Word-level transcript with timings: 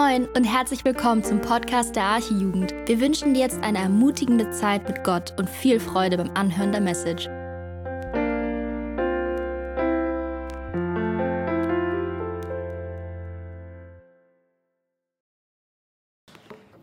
Moin 0.00 0.26
und 0.34 0.44
herzlich 0.44 0.82
willkommen 0.86 1.22
zum 1.22 1.42
Podcast 1.42 1.94
der 1.94 2.04
Archijugend. 2.04 2.72
Wir 2.86 3.00
wünschen 3.02 3.34
dir 3.34 3.40
jetzt 3.40 3.62
eine 3.62 3.80
ermutigende 3.80 4.50
Zeit 4.50 4.88
mit 4.88 5.04
Gott 5.04 5.34
und 5.38 5.46
viel 5.46 5.78
Freude 5.78 6.16
beim 6.16 6.30
Anhören 6.30 6.72
der 6.72 6.80
Message. 6.80 7.26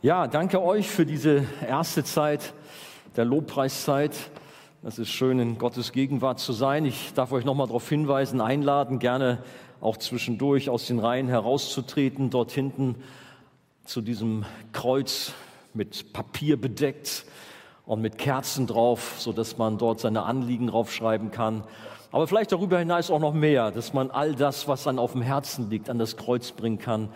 Ja, 0.03 0.27
danke 0.27 0.61
euch 0.61 0.87
für 0.87 1.07
diese 1.07 1.43
erste 1.67 2.03
Zeit 2.03 2.53
der 3.15 3.25
Lobpreiszeit. 3.25 4.13
Es 4.83 4.99
ist 4.99 5.09
schön, 5.09 5.39
in 5.39 5.57
Gottes 5.57 5.91
Gegenwart 5.91 6.39
zu 6.39 6.53
sein. 6.53 6.85
Ich 6.85 7.11
darf 7.15 7.31
euch 7.31 7.43
nochmal 7.43 7.65
darauf 7.65 7.89
hinweisen, 7.89 8.39
einladen, 8.39 8.99
gerne 8.99 9.39
auch 9.81 9.97
zwischendurch 9.97 10.69
aus 10.69 10.85
den 10.85 10.99
Reihen 10.99 11.27
herauszutreten, 11.27 12.29
dort 12.29 12.51
hinten 12.51 12.93
zu 13.85 14.01
diesem 14.01 14.45
Kreuz 14.73 15.33
mit 15.73 16.13
Papier 16.13 16.61
bedeckt 16.61 17.25
und 17.87 18.01
mit 18.01 18.19
Kerzen 18.19 18.67
drauf, 18.67 19.15
so 19.17 19.33
dass 19.33 19.57
man 19.57 19.79
dort 19.79 19.99
seine 19.99 20.23
Anliegen 20.23 20.67
draufschreiben 20.67 21.31
kann. 21.31 21.63
Aber 22.11 22.27
vielleicht 22.27 22.51
darüber 22.51 22.77
hinaus 22.77 23.09
auch 23.09 23.19
noch 23.19 23.33
mehr, 23.33 23.71
dass 23.71 23.93
man 23.93 24.11
all 24.11 24.35
das, 24.35 24.67
was 24.67 24.83
dann 24.83 24.99
auf 24.99 25.13
dem 25.13 25.23
Herzen 25.23 25.71
liegt, 25.71 25.89
an 25.89 25.97
das 25.97 26.17
Kreuz 26.17 26.51
bringen 26.51 26.77
kann. 26.77 27.09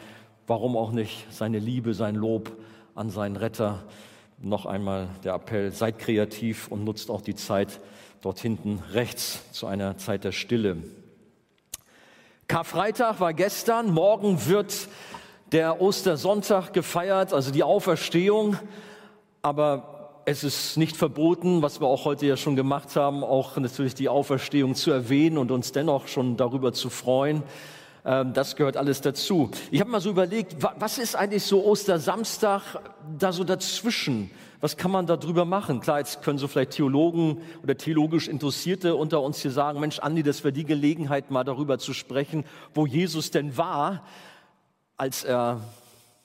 Warum 0.48 0.76
auch 0.76 0.91
nicht 0.91 1.28
seine 1.30 1.60
Liebe, 1.60 1.94
sein 1.94 2.16
Lob 2.16 2.52
an 2.96 3.12
seinen 3.12 3.36
Retter. 3.36 3.84
Noch 4.44 4.66
einmal 4.66 5.08
der 5.23 5.36
Appell, 5.36 5.72
seid 5.72 6.00
kreativ 6.00 6.68
und 6.70 6.84
nutzt 6.84 7.12
auch 7.12 7.22
die 7.22 7.36
Zeit 7.36 7.80
dort 8.22 8.40
hinten 8.40 8.82
rechts 8.91 9.40
zu 9.52 9.68
einer 9.68 9.98
Zeit 9.98 10.23
der 10.23 10.32
Stille. 10.32 10.77
Karfreitag 12.48 13.20
war 13.20 13.34
gestern, 13.34 13.94
morgen 13.94 14.48
wird 14.48 14.88
der 15.51 15.79
Ostersonntag 15.79 16.74
gefeiert, 16.74 17.34
also 17.34 17.51
die 17.51 17.62
Auferstehung. 17.62 18.57
Aber 19.43 20.21
es 20.26 20.44
ist 20.44 20.76
nicht 20.76 20.98
verboten, 20.98 21.62
was 21.62 21.79
wir 21.79 21.88
auch 21.88 22.05
heute 22.05 22.26
ja 22.26 22.35
schon 22.35 22.55
gemacht 22.55 22.96
haben, 22.96 23.23
auch 23.23 23.57
natürlich 23.57 23.94
die 23.94 24.10
Auferstehung 24.10 24.73
zu 24.73 24.90
erwähnen 24.90 25.38
und 25.38 25.51
uns 25.51 25.71
dennoch 25.71 26.07
schon 26.07 26.35
darüber 26.35 26.73
zu 26.73 26.90
freuen. 26.90 27.44
Ähm, 28.04 28.34
das 28.34 28.55
gehört 28.55 28.77
alles 28.77 29.02
dazu. 29.02 29.52
Ich 29.70 29.80
habe 29.80 29.90
mal 29.90 30.02
so 30.02 30.10
überlegt, 30.10 30.57
was 30.60 30.98
ist 30.98 31.16
eigentlich 31.16 31.44
so 31.44 31.63
Ostersamstag 31.63 32.62
da 33.18 33.32
so 33.32 33.44
dazwischen? 33.44 34.32
Was 34.60 34.77
kann 34.77 34.91
man 34.91 35.07
darüber 35.07 35.44
machen? 35.44 35.80
Klar, 35.80 35.99
jetzt 35.99 36.22
können 36.22 36.38
so 36.38 36.48
vielleicht 36.48 36.72
Theologen 36.72 37.41
oder 37.63 37.76
theologisch 37.76 38.27
Interessierte 38.27 38.96
unter 38.96 39.22
uns 39.22 39.41
hier 39.41 39.52
sagen, 39.52 39.79
Mensch, 39.79 39.99
Andi, 39.99 40.22
das 40.22 40.44
wäre 40.44 40.54
die 40.54 40.66
Gelegenheit, 40.66 41.32
mal 41.32 41.44
darüber 41.44 41.79
zu 41.79 41.94
sprechen, 41.94 42.46
wo 42.74 42.85
Jesus 42.85 43.32
denn 43.32 43.57
war, 43.57 44.04
als 44.98 45.24
er 45.24 45.62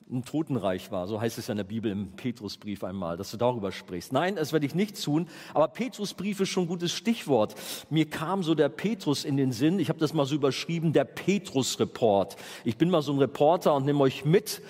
im 0.08 0.24
Totenreich 0.24 0.90
war. 0.92 1.06
So 1.08 1.20
heißt 1.20 1.38
es 1.38 1.48
ja 1.48 1.52
in 1.52 1.58
der 1.58 1.64
Bibel 1.64 1.90
im 1.90 2.12
Petrusbrief 2.12 2.84
einmal, 2.84 3.16
dass 3.16 3.30
du 3.30 3.36
darüber 3.36 3.72
sprichst. 3.72 4.12
Nein, 4.12 4.36
das 4.36 4.52
werde 4.52 4.66
ich 4.66 4.74
nicht 4.74 5.02
tun. 5.02 5.28
Aber 5.52 5.68
Petrusbrief 5.68 6.40
ist 6.40 6.48
schon 6.48 6.64
ein 6.64 6.68
gutes 6.68 6.92
Stichwort. 6.92 7.54
Mir 7.90 8.08
kam 8.08 8.42
so 8.42 8.54
der 8.54 8.68
Petrus 8.68 9.24
in 9.24 9.36
den 9.36 9.52
Sinn. 9.52 9.78
Ich 9.78 9.88
habe 9.88 9.98
das 9.98 10.14
mal 10.14 10.26
so 10.26 10.34
überschrieben, 10.34 10.92
der 10.92 11.04
Petrus-Report. 11.04 12.36
Ich 12.64 12.76
bin 12.76 12.90
mal 12.90 13.02
so 13.02 13.12
ein 13.12 13.18
Reporter 13.18 13.74
und 13.74 13.84
nehme 13.84 14.00
euch 14.00 14.24
mit 14.24 14.62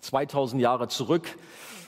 2000 0.00 0.60
Jahre 0.60 0.88
zurück 0.88 1.36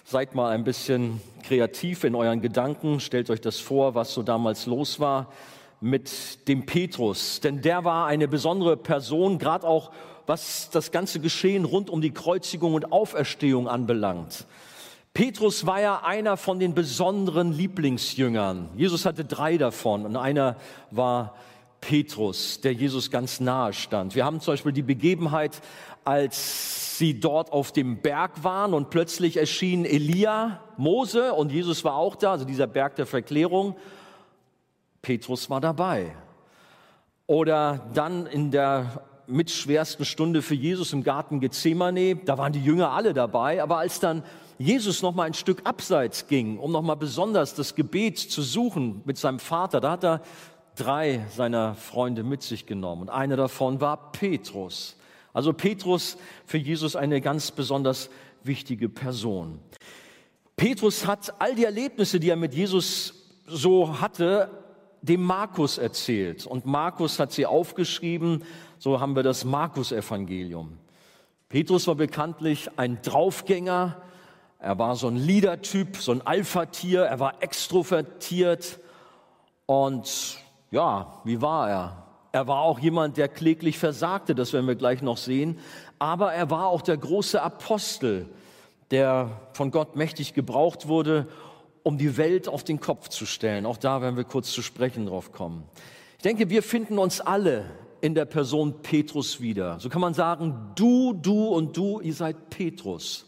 Seid 0.08 0.36
mal 0.36 0.50
ein 0.50 0.62
bisschen 0.62 1.20
kreativ 1.42 2.04
in 2.04 2.14
euren 2.14 2.40
Gedanken. 2.40 3.00
Stellt 3.00 3.28
euch 3.28 3.40
das 3.40 3.58
vor, 3.58 3.96
was 3.96 4.14
so 4.14 4.22
damals 4.22 4.66
los 4.66 5.00
war 5.00 5.32
mit 5.80 6.46
dem 6.46 6.64
Petrus. 6.64 7.40
Denn 7.40 7.60
der 7.60 7.82
war 7.82 8.06
eine 8.06 8.28
besondere 8.28 8.76
Person, 8.76 9.40
gerade 9.40 9.66
auch 9.66 9.90
was 10.26 10.70
das 10.70 10.90
ganze 10.90 11.20
Geschehen 11.20 11.64
rund 11.64 11.90
um 11.90 12.00
die 12.00 12.12
Kreuzigung 12.12 12.74
und 12.74 12.92
Auferstehung 12.92 13.68
anbelangt. 13.68 14.46
Petrus 15.14 15.64
war 15.64 15.80
ja 15.80 16.02
einer 16.04 16.36
von 16.36 16.58
den 16.58 16.74
besonderen 16.74 17.52
Lieblingsjüngern. 17.52 18.68
Jesus 18.76 19.06
hatte 19.06 19.24
drei 19.24 19.56
davon 19.56 20.04
und 20.04 20.16
einer 20.16 20.56
war 20.90 21.34
Petrus, 21.80 22.60
der 22.60 22.74
Jesus 22.74 23.10
ganz 23.10 23.40
nahe 23.40 23.72
stand. 23.72 24.14
Wir 24.14 24.24
haben 24.24 24.40
zum 24.40 24.52
Beispiel 24.52 24.72
die 24.72 24.82
Begebenheit, 24.82 25.62
als 26.04 26.98
sie 26.98 27.18
dort 27.18 27.52
auf 27.52 27.72
dem 27.72 28.02
Berg 28.02 28.44
waren 28.44 28.74
und 28.74 28.90
plötzlich 28.90 29.36
erschien 29.36 29.84
Elia, 29.84 30.60
Mose 30.76 31.32
und 31.32 31.52
Jesus 31.52 31.84
war 31.84 31.94
auch 31.94 32.16
da, 32.16 32.32
also 32.32 32.44
dieser 32.44 32.66
Berg 32.66 32.96
der 32.96 33.06
Verklärung. 33.06 33.76
Petrus 35.00 35.48
war 35.48 35.60
dabei. 35.60 36.14
Oder 37.26 37.88
dann 37.94 38.26
in 38.26 38.50
der 38.50 39.02
mitschwersten 39.26 40.04
Stunde 40.04 40.42
für 40.42 40.54
Jesus 40.54 40.92
im 40.92 41.02
Garten 41.02 41.40
Gethsemane, 41.40 42.16
da 42.16 42.38
waren 42.38 42.52
die 42.52 42.62
Jünger 42.62 42.92
alle 42.92 43.12
dabei, 43.14 43.62
aber 43.62 43.78
als 43.78 44.00
dann 44.00 44.22
Jesus 44.58 45.02
noch 45.02 45.14
mal 45.14 45.24
ein 45.24 45.34
Stück 45.34 45.62
abseits 45.64 46.28
ging, 46.28 46.58
um 46.58 46.72
noch 46.72 46.82
mal 46.82 46.94
besonders 46.94 47.54
das 47.54 47.74
Gebet 47.74 48.18
zu 48.18 48.42
suchen 48.42 49.02
mit 49.04 49.18
seinem 49.18 49.38
Vater, 49.38 49.80
da 49.80 49.92
hat 49.92 50.04
er 50.04 50.22
drei 50.76 51.24
seiner 51.34 51.74
Freunde 51.74 52.22
mit 52.22 52.42
sich 52.42 52.66
genommen 52.66 53.02
und 53.02 53.10
einer 53.10 53.36
davon 53.36 53.80
war 53.80 54.12
Petrus. 54.12 54.96
Also 55.32 55.52
Petrus 55.52 56.16
für 56.46 56.58
Jesus 56.58 56.96
eine 56.96 57.20
ganz 57.20 57.50
besonders 57.50 58.08
wichtige 58.42 58.88
Person. 58.88 59.58
Petrus 60.56 61.06
hat 61.06 61.34
all 61.38 61.54
die 61.54 61.64
Erlebnisse, 61.64 62.18
die 62.18 62.30
er 62.30 62.36
mit 62.36 62.54
Jesus 62.54 63.14
so 63.46 64.00
hatte, 64.00 64.48
dem 65.02 65.22
Markus 65.22 65.78
erzählt. 65.78 66.46
Und 66.46 66.66
Markus 66.66 67.18
hat 67.18 67.32
sie 67.32 67.46
aufgeschrieben, 67.46 68.44
so 68.78 69.00
haben 69.00 69.16
wir 69.16 69.22
das 69.22 69.44
Markus-Evangelium. 69.44 70.78
Petrus 71.48 71.86
war 71.86 71.94
bekanntlich 71.94 72.68
ein 72.76 73.00
Draufgänger, 73.02 74.02
er 74.58 74.78
war 74.78 74.96
so 74.96 75.08
ein 75.08 75.16
Leader-Typ, 75.16 75.96
so 75.96 76.12
ein 76.12 76.26
Alpha-Tier, 76.26 77.02
er 77.02 77.20
war 77.20 77.42
extrovertiert 77.42 78.80
und 79.66 80.38
ja, 80.70 81.20
wie 81.24 81.40
war 81.40 81.70
er? 81.70 82.02
Er 82.32 82.48
war 82.48 82.60
auch 82.60 82.78
jemand, 82.78 83.16
der 83.16 83.28
kläglich 83.28 83.78
versagte, 83.78 84.34
das 84.34 84.52
werden 84.52 84.66
wir 84.66 84.74
gleich 84.74 85.02
noch 85.02 85.16
sehen. 85.16 85.58
Aber 85.98 86.34
er 86.34 86.50
war 86.50 86.66
auch 86.66 86.82
der 86.82 86.96
große 86.96 87.40
Apostel, 87.40 88.28
der 88.90 89.30
von 89.52 89.70
Gott 89.70 89.96
mächtig 89.96 90.34
gebraucht 90.34 90.88
wurde, 90.88 91.28
um 91.86 91.98
die 91.98 92.16
Welt 92.16 92.48
auf 92.48 92.64
den 92.64 92.80
Kopf 92.80 93.10
zu 93.10 93.26
stellen. 93.26 93.64
Auch 93.64 93.76
da 93.76 94.02
werden 94.02 94.16
wir 94.16 94.24
kurz 94.24 94.50
zu 94.50 94.60
sprechen 94.60 95.06
drauf 95.06 95.30
kommen. 95.30 95.62
Ich 96.16 96.24
denke, 96.24 96.50
wir 96.50 96.64
finden 96.64 96.98
uns 96.98 97.20
alle 97.20 97.64
in 98.00 98.16
der 98.16 98.24
Person 98.24 98.82
Petrus 98.82 99.40
wieder. 99.40 99.78
So 99.78 99.88
kann 99.88 100.00
man 100.00 100.12
sagen, 100.12 100.72
du, 100.74 101.12
du 101.12 101.46
und 101.46 101.76
du, 101.76 102.00
ihr 102.00 102.12
seid 102.12 102.50
Petrus. 102.50 103.26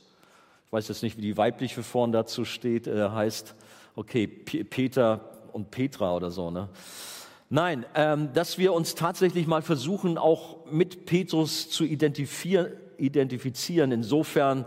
Ich 0.66 0.72
weiß 0.72 0.88
jetzt 0.88 1.04
nicht, 1.04 1.16
wie 1.16 1.20
die 1.20 1.36
weibliche 1.36 1.84
Form 1.84 2.10
dazu 2.10 2.44
steht, 2.44 2.88
äh, 2.88 3.10
heißt, 3.10 3.54
okay, 3.94 4.26
P 4.26 4.64
Peter 4.64 5.20
und 5.52 5.70
Petra 5.70 6.16
oder 6.16 6.32
so, 6.32 6.50
ne? 6.50 6.68
Nein, 7.50 7.86
ähm, 7.94 8.32
dass 8.32 8.58
wir 8.58 8.72
uns 8.72 8.96
tatsächlich 8.96 9.46
mal 9.46 9.62
versuchen, 9.62 10.18
auch 10.18 10.66
mit 10.68 11.06
Petrus 11.06 11.70
zu 11.70 11.84
identifizieren, 11.84 12.72
insofern, 13.92 14.64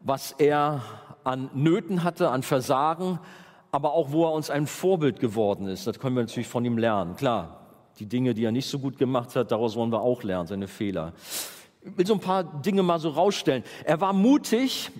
was 0.00 0.32
er 0.32 0.80
an 1.26 1.50
Nöten 1.54 2.04
hatte, 2.04 2.30
an 2.30 2.42
Versagen, 2.42 3.18
aber 3.72 3.92
auch 3.94 4.12
wo 4.12 4.24
er 4.24 4.32
uns 4.32 4.48
ein 4.48 4.66
Vorbild 4.66 5.18
geworden 5.18 5.66
ist. 5.66 5.86
Das 5.86 5.98
können 5.98 6.14
wir 6.14 6.22
natürlich 6.22 6.46
von 6.46 6.64
ihm 6.64 6.78
lernen. 6.78 7.16
Klar, 7.16 7.66
die 7.98 8.06
Dinge, 8.06 8.32
die 8.32 8.44
er 8.44 8.52
nicht 8.52 8.68
so 8.68 8.78
gut 8.78 8.96
gemacht 8.96 9.34
hat, 9.34 9.50
daraus 9.50 9.74
wollen 9.74 9.90
wir 9.90 10.00
auch 10.00 10.22
lernen, 10.22 10.46
seine 10.46 10.68
Fehler. 10.68 11.12
Ich 11.82 11.98
will 11.98 12.06
so 12.06 12.14
ein 12.14 12.20
paar 12.20 12.44
Dinge 12.44 12.84
mal 12.84 13.00
so 13.00 13.08
rausstellen. 13.10 13.64
Er 13.84 14.00
war 14.00 14.12
mutig, 14.12 14.92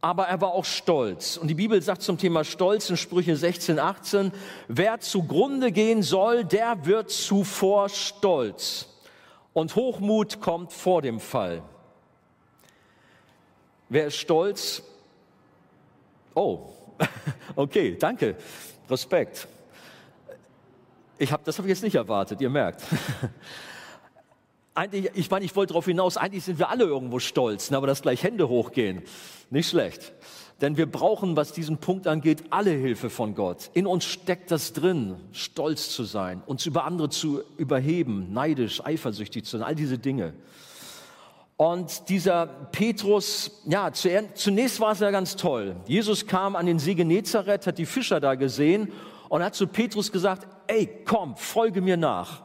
aber 0.00 0.24
er 0.24 0.40
war 0.40 0.52
auch 0.52 0.64
stolz. 0.64 1.36
Und 1.36 1.48
die 1.48 1.54
Bibel 1.54 1.80
sagt 1.82 2.00
zum 2.00 2.16
Thema 2.16 2.44
Stolz 2.44 2.88
in 2.88 2.96
Sprüche 2.96 3.36
16, 3.36 3.78
18, 3.78 4.32
wer 4.68 5.00
zugrunde 5.00 5.70
gehen 5.70 6.02
soll, 6.02 6.44
der 6.44 6.86
wird 6.86 7.10
zuvor 7.10 7.90
stolz. 7.90 8.88
Und 9.52 9.76
Hochmut 9.76 10.40
kommt 10.40 10.72
vor 10.72 11.02
dem 11.02 11.20
Fall. 11.20 11.62
Wer 13.90 14.06
ist 14.06 14.16
stolz? 14.16 14.82
Oh, 16.38 16.70
okay, 17.56 17.96
danke, 17.98 18.36
Respekt. 18.88 19.48
Ich 21.18 21.32
hab, 21.32 21.42
das 21.42 21.58
habe 21.58 21.66
ich 21.66 21.70
jetzt 21.70 21.82
nicht 21.82 21.96
erwartet, 21.96 22.40
ihr 22.40 22.48
merkt. 22.48 22.84
eigentlich, 24.74 25.10
ich 25.14 25.28
meine, 25.28 25.44
ich 25.44 25.56
wollte 25.56 25.72
darauf 25.72 25.86
hinaus, 25.86 26.16
eigentlich 26.16 26.44
sind 26.44 26.60
wir 26.60 26.68
alle 26.68 26.84
irgendwo 26.84 27.18
stolz, 27.18 27.72
ne, 27.72 27.76
aber 27.76 27.88
dass 27.88 28.02
gleich 28.02 28.22
Hände 28.22 28.48
hochgehen, 28.48 29.02
nicht 29.50 29.68
schlecht. 29.68 30.12
Denn 30.60 30.76
wir 30.76 30.86
brauchen, 30.86 31.36
was 31.36 31.52
diesen 31.52 31.78
Punkt 31.78 32.06
angeht, 32.06 32.44
alle 32.50 32.70
Hilfe 32.70 33.10
von 33.10 33.34
Gott. 33.34 33.70
In 33.74 33.88
uns 33.88 34.04
steckt 34.04 34.52
das 34.52 34.72
drin, 34.72 35.16
stolz 35.32 35.90
zu 35.90 36.04
sein, 36.04 36.44
uns 36.46 36.64
über 36.66 36.84
andere 36.84 37.08
zu 37.08 37.42
überheben, 37.56 38.32
neidisch, 38.32 38.84
eifersüchtig 38.84 39.44
zu 39.44 39.58
sein, 39.58 39.66
all 39.66 39.74
diese 39.74 39.98
Dinge. 39.98 40.34
Und 41.58 42.08
dieser 42.08 42.46
Petrus, 42.46 43.50
ja, 43.64 43.90
zunächst 43.92 44.78
war 44.78 44.92
es 44.92 45.00
ja 45.00 45.10
ganz 45.10 45.34
toll. 45.34 45.74
Jesus 45.86 46.24
kam 46.24 46.54
an 46.54 46.66
den 46.66 46.78
See 46.78 46.94
Genezareth, 46.94 47.66
hat 47.66 47.78
die 47.78 47.84
Fischer 47.84 48.20
da 48.20 48.36
gesehen 48.36 48.92
und 49.28 49.42
hat 49.42 49.56
zu 49.56 49.66
Petrus 49.66 50.12
gesagt, 50.12 50.46
ey, 50.68 50.88
komm, 51.04 51.36
folge 51.36 51.80
mir 51.80 51.96
nach. 51.96 52.42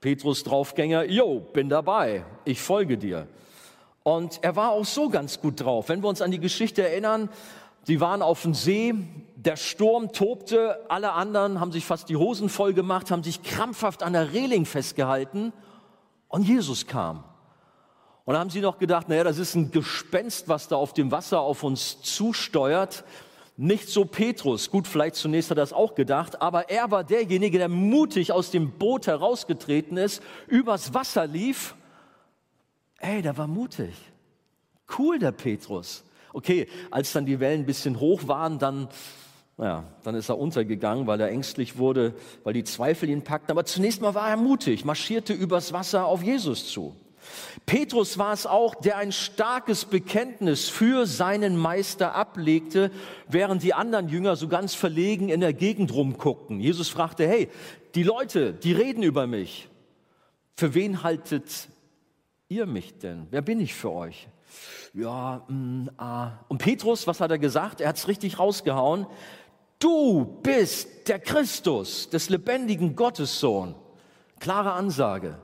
Petrus 0.00 0.44
Draufgänger, 0.44 1.02
jo, 1.06 1.40
bin 1.40 1.68
dabei, 1.68 2.24
ich 2.44 2.60
folge 2.60 2.96
dir. 2.96 3.26
Und 4.04 4.38
er 4.42 4.54
war 4.54 4.70
auch 4.70 4.84
so 4.84 5.08
ganz 5.08 5.40
gut 5.40 5.60
drauf. 5.60 5.88
Wenn 5.88 6.04
wir 6.04 6.08
uns 6.08 6.22
an 6.22 6.30
die 6.30 6.38
Geschichte 6.38 6.88
erinnern, 6.88 7.30
sie 7.82 8.00
waren 8.00 8.22
auf 8.22 8.42
dem 8.42 8.54
See, 8.54 8.94
der 9.34 9.56
Sturm 9.56 10.12
tobte, 10.12 10.78
alle 10.88 11.10
anderen 11.10 11.58
haben 11.58 11.72
sich 11.72 11.84
fast 11.84 12.08
die 12.08 12.16
Hosen 12.16 12.48
voll 12.48 12.72
gemacht, 12.72 13.10
haben 13.10 13.24
sich 13.24 13.42
krampfhaft 13.42 14.04
an 14.04 14.12
der 14.12 14.32
Reling 14.32 14.64
festgehalten 14.64 15.52
und 16.28 16.46
Jesus 16.46 16.86
kam. 16.86 17.24
Und 18.24 18.38
haben 18.38 18.50
sie 18.50 18.60
noch 18.60 18.78
gedacht, 18.78 19.08
naja, 19.08 19.22
das 19.22 19.38
ist 19.38 19.54
ein 19.54 19.70
Gespenst, 19.70 20.48
was 20.48 20.68
da 20.68 20.76
auf 20.76 20.94
dem 20.94 21.10
Wasser 21.10 21.40
auf 21.40 21.62
uns 21.62 22.00
zusteuert. 22.00 23.04
Nicht 23.56 23.88
so 23.88 24.04
Petrus. 24.04 24.70
Gut, 24.70 24.88
vielleicht 24.88 25.14
zunächst 25.14 25.50
hat 25.50 25.58
er 25.58 25.62
das 25.62 25.72
auch 25.72 25.94
gedacht, 25.94 26.40
aber 26.42 26.70
er 26.70 26.90
war 26.90 27.04
derjenige, 27.04 27.58
der 27.58 27.68
mutig 27.68 28.32
aus 28.32 28.50
dem 28.50 28.72
Boot 28.72 29.06
herausgetreten 29.06 29.96
ist, 29.96 30.22
übers 30.48 30.94
Wasser 30.94 31.26
lief. 31.26 31.74
Ey, 32.98 33.22
der 33.22 33.36
war 33.36 33.46
mutig. 33.46 33.94
Cool, 34.98 35.18
der 35.18 35.32
Petrus. 35.32 36.02
Okay, 36.32 36.66
als 36.90 37.12
dann 37.12 37.26
die 37.26 37.38
Wellen 37.38 37.60
ein 37.60 37.66
bisschen 37.66 38.00
hoch 38.00 38.26
waren, 38.26 38.58
dann, 38.58 38.88
naja, 39.56 39.84
dann 40.02 40.16
ist 40.16 40.30
er 40.30 40.38
untergegangen, 40.38 41.06
weil 41.06 41.20
er 41.20 41.28
ängstlich 41.28 41.78
wurde, 41.78 42.14
weil 42.42 42.54
die 42.54 42.64
Zweifel 42.64 43.08
ihn 43.08 43.22
packten. 43.22 43.52
Aber 43.52 43.66
zunächst 43.66 44.00
mal 44.00 44.14
war 44.14 44.30
er 44.30 44.36
mutig, 44.36 44.84
marschierte 44.84 45.32
übers 45.32 45.72
Wasser 45.72 46.06
auf 46.06 46.22
Jesus 46.22 46.72
zu. 46.72 46.96
Petrus 47.66 48.18
war 48.18 48.32
es 48.32 48.46
auch, 48.46 48.74
der 48.74 48.98
ein 48.98 49.12
starkes 49.12 49.84
Bekenntnis 49.84 50.68
für 50.68 51.06
seinen 51.06 51.56
Meister 51.56 52.14
ablegte, 52.14 52.90
während 53.28 53.62
die 53.62 53.74
anderen 53.74 54.08
Jünger 54.08 54.36
so 54.36 54.48
ganz 54.48 54.74
verlegen 54.74 55.28
in 55.28 55.40
der 55.40 55.52
Gegend 55.52 55.92
rumguckten. 55.92 56.60
Jesus 56.60 56.88
fragte, 56.88 57.26
hey, 57.26 57.48
die 57.94 58.02
Leute, 58.02 58.52
die 58.52 58.72
reden 58.72 59.02
über 59.02 59.26
mich. 59.26 59.68
Für 60.56 60.74
wen 60.74 61.02
haltet 61.02 61.68
ihr 62.48 62.66
mich 62.66 62.98
denn? 62.98 63.26
Wer 63.30 63.42
bin 63.42 63.60
ich 63.60 63.74
für 63.74 63.90
euch? 63.90 64.28
Ja, 64.92 65.44
mm, 65.48 65.88
ah. 65.96 66.32
Und 66.48 66.58
Petrus, 66.58 67.06
was 67.06 67.20
hat 67.20 67.30
er 67.30 67.38
gesagt? 67.38 67.80
Er 67.80 67.88
hat 67.88 67.96
es 67.96 68.06
richtig 68.06 68.38
rausgehauen. 68.38 69.06
Du 69.80 70.24
bist 70.42 71.08
der 71.08 71.18
Christus, 71.18 72.08
des 72.08 72.28
lebendigen 72.28 72.94
Gottessohn. 72.94 73.74
Klare 74.38 74.72
Ansage. 74.72 75.38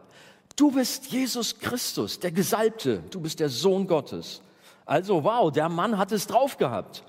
Du 0.61 0.71
bist 0.71 1.07
Jesus 1.07 1.59
Christus, 1.59 2.21
der 2.21 2.33
Gesalbte. 2.33 3.03
Du 3.09 3.19
bist 3.19 3.41
der 3.41 3.49
Sohn 3.49 3.87
Gottes. 3.87 4.43
Also, 4.85 5.25
wow, 5.25 5.51
der 5.51 5.71
Mann 5.71 5.97
hat 5.97 6.12
es 6.12 6.27
drauf 6.27 6.59
gehabt. 6.59 7.03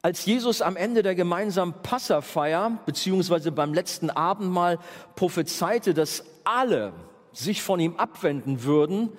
Als 0.00 0.24
Jesus 0.24 0.62
am 0.62 0.76
Ende 0.76 1.02
der 1.02 1.14
gemeinsamen 1.14 1.74
Passafeier, 1.82 2.78
beziehungsweise 2.86 3.52
beim 3.52 3.74
letzten 3.74 4.08
Abendmahl 4.08 4.78
prophezeite, 5.16 5.92
dass 5.92 6.24
alle 6.44 6.94
sich 7.34 7.62
von 7.62 7.78
ihm 7.78 7.96
abwenden 7.96 8.62
würden, 8.62 9.10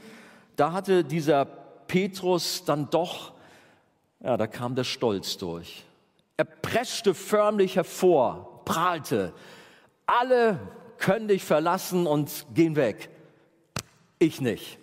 da 0.56 0.72
hatte 0.72 1.04
dieser 1.04 1.46
Petrus 1.46 2.66
dann 2.66 2.90
doch, 2.90 3.34
ja, 4.20 4.36
da 4.36 4.48
kam 4.48 4.74
der 4.74 4.84
Stolz 4.84 5.38
durch. 5.38 5.84
Er 6.38 6.46
preschte 6.46 7.14
förmlich 7.14 7.76
hervor, 7.76 8.64
prahlte. 8.66 9.32
Alle 10.08 10.60
können 10.98 11.28
dich 11.28 11.44
verlassen 11.44 12.08
und 12.08 12.48
gehen 12.56 12.76
weg. 12.76 13.12
Ich 14.20 14.42
nicht. 14.42 14.80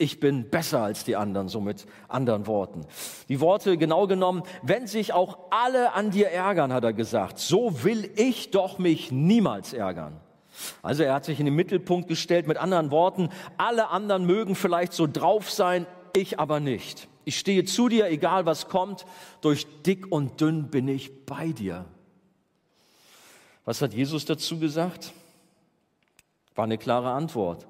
Ich 0.00 0.20
bin 0.20 0.48
besser 0.48 0.80
als 0.80 1.02
die 1.04 1.16
anderen, 1.16 1.48
so 1.48 1.60
mit 1.60 1.86
anderen 2.06 2.46
Worten. 2.46 2.86
Die 3.28 3.40
Worte 3.40 3.76
genau 3.76 4.06
genommen, 4.06 4.44
wenn 4.62 4.86
sich 4.86 5.12
auch 5.12 5.38
alle 5.50 5.92
an 5.92 6.12
dir 6.12 6.30
ärgern, 6.30 6.72
hat 6.72 6.84
er 6.84 6.92
gesagt, 6.92 7.40
so 7.40 7.82
will 7.82 8.08
ich 8.14 8.52
doch 8.52 8.78
mich 8.78 9.10
niemals 9.10 9.72
ärgern. 9.72 10.20
Also 10.82 11.02
er 11.02 11.14
hat 11.14 11.24
sich 11.24 11.40
in 11.40 11.46
den 11.46 11.54
Mittelpunkt 11.54 12.08
gestellt, 12.08 12.46
mit 12.46 12.58
anderen 12.58 12.92
Worten, 12.92 13.30
alle 13.56 13.88
anderen 13.88 14.24
mögen 14.24 14.54
vielleicht 14.54 14.92
so 14.92 15.08
drauf 15.08 15.50
sein, 15.50 15.86
ich 16.14 16.38
aber 16.38 16.60
nicht. 16.60 17.08
Ich 17.24 17.38
stehe 17.38 17.64
zu 17.64 17.88
dir, 17.88 18.06
egal 18.06 18.46
was 18.46 18.68
kommt, 18.68 19.04
durch 19.40 19.66
dick 19.82 20.10
und 20.10 20.40
dünn 20.40 20.70
bin 20.70 20.88
ich 20.88 21.26
bei 21.26 21.48
dir. 21.48 21.84
Was 23.64 23.82
hat 23.82 23.92
Jesus 23.92 24.24
dazu 24.24 24.58
gesagt? 24.58 25.12
War 26.54 26.64
eine 26.64 26.78
klare 26.78 27.10
Antwort. 27.10 27.66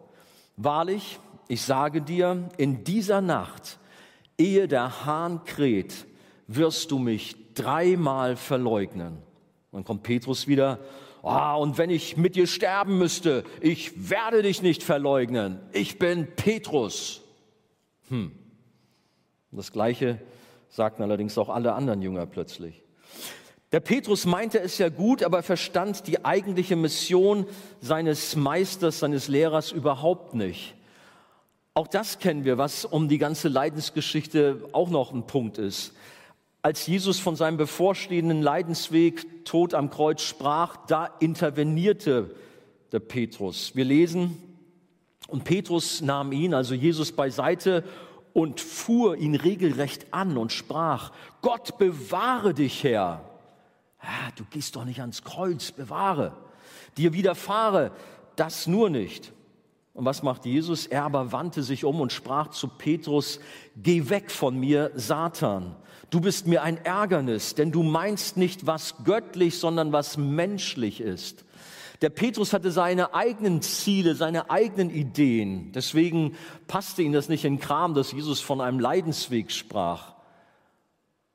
Wahrlich, 0.60 1.20
ich 1.46 1.62
sage 1.62 2.02
dir, 2.02 2.48
in 2.56 2.82
dieser 2.82 3.20
Nacht, 3.20 3.78
ehe 4.36 4.66
der 4.66 5.06
Hahn 5.06 5.44
kräht, 5.44 6.04
wirst 6.48 6.90
du 6.90 6.98
mich 6.98 7.36
dreimal 7.54 8.34
verleugnen. 8.34 9.18
Dann 9.70 9.84
kommt 9.84 10.02
Petrus 10.02 10.48
wieder, 10.48 10.80
oh, 11.22 11.60
und 11.60 11.78
wenn 11.78 11.90
ich 11.90 12.16
mit 12.16 12.34
dir 12.34 12.48
sterben 12.48 12.98
müsste, 12.98 13.44
ich 13.60 14.10
werde 14.10 14.42
dich 14.42 14.60
nicht 14.60 14.82
verleugnen. 14.82 15.60
Ich 15.72 16.00
bin 16.00 16.26
Petrus. 16.34 17.22
Hm. 18.08 18.32
Das 19.52 19.70
Gleiche 19.70 20.20
sagten 20.70 21.04
allerdings 21.04 21.38
auch 21.38 21.50
alle 21.50 21.74
anderen 21.74 22.02
Jünger 22.02 22.26
plötzlich. 22.26 22.82
Der 23.70 23.80
Petrus 23.80 24.24
meinte 24.24 24.60
es 24.60 24.78
ja 24.78 24.88
gut, 24.88 25.22
aber 25.22 25.42
verstand 25.42 26.06
die 26.06 26.24
eigentliche 26.24 26.74
Mission 26.74 27.46
seines 27.82 28.34
Meisters, 28.34 29.00
seines 29.00 29.28
Lehrers 29.28 29.72
überhaupt 29.72 30.34
nicht. 30.34 30.74
Auch 31.74 31.86
das 31.86 32.18
kennen 32.18 32.44
wir, 32.46 32.56
was 32.56 32.86
um 32.86 33.08
die 33.08 33.18
ganze 33.18 33.48
Leidensgeschichte 33.48 34.62
auch 34.72 34.88
noch 34.88 35.12
ein 35.12 35.26
Punkt 35.26 35.58
ist. 35.58 35.92
Als 36.62 36.86
Jesus 36.86 37.20
von 37.20 37.36
seinem 37.36 37.58
bevorstehenden 37.58 38.40
Leidensweg, 38.40 39.44
Tod 39.44 39.74
am 39.74 39.90
Kreuz 39.90 40.22
sprach, 40.22 40.86
da 40.86 41.10
intervenierte 41.20 42.34
der 42.90 43.00
Petrus. 43.00 43.76
Wir 43.76 43.84
lesen, 43.84 44.42
und 45.28 45.44
Petrus 45.44 46.00
nahm 46.00 46.32
ihn, 46.32 46.54
also 46.54 46.74
Jesus, 46.74 47.12
beiseite 47.12 47.84
und 48.32 48.62
fuhr 48.62 49.16
ihn 49.18 49.34
regelrecht 49.34 50.06
an 50.10 50.38
und 50.38 50.52
sprach, 50.52 51.12
Gott 51.42 51.76
bewahre 51.76 52.54
dich, 52.54 52.82
Herr 52.82 53.27
ah, 54.00 54.30
du 54.36 54.44
gehst 54.50 54.76
doch 54.76 54.84
nicht 54.84 55.00
ans 55.00 55.24
Kreuz, 55.24 55.72
bewahre. 55.72 56.36
Dir 56.96 57.12
widerfahre 57.12 57.92
das 58.36 58.66
nur 58.66 58.90
nicht. 58.90 59.32
Und 59.94 60.04
was 60.04 60.22
macht 60.22 60.46
Jesus? 60.46 60.86
Er 60.86 61.02
aber 61.02 61.32
wandte 61.32 61.62
sich 61.62 61.84
um 61.84 62.00
und 62.00 62.12
sprach 62.12 62.50
zu 62.50 62.68
Petrus, 62.68 63.40
geh 63.76 64.08
weg 64.08 64.30
von 64.30 64.58
mir, 64.58 64.92
Satan. 64.94 65.74
Du 66.10 66.20
bist 66.20 66.46
mir 66.46 66.62
ein 66.62 66.78
Ärgernis, 66.84 67.54
denn 67.54 67.72
du 67.72 67.82
meinst 67.82 68.36
nicht, 68.36 68.66
was 68.66 68.94
göttlich, 69.04 69.58
sondern 69.58 69.92
was 69.92 70.16
menschlich 70.16 71.00
ist. 71.00 71.44
Der 72.00 72.10
Petrus 72.10 72.52
hatte 72.52 72.70
seine 72.70 73.12
eigenen 73.12 73.60
Ziele, 73.60 74.14
seine 74.14 74.50
eigenen 74.50 74.90
Ideen. 74.90 75.72
Deswegen 75.72 76.36
passte 76.68 77.02
ihm 77.02 77.12
das 77.12 77.28
nicht 77.28 77.44
in 77.44 77.58
Kram, 77.58 77.94
dass 77.94 78.12
Jesus 78.12 78.40
von 78.40 78.60
einem 78.60 78.78
Leidensweg 78.78 79.50
sprach. 79.50 80.14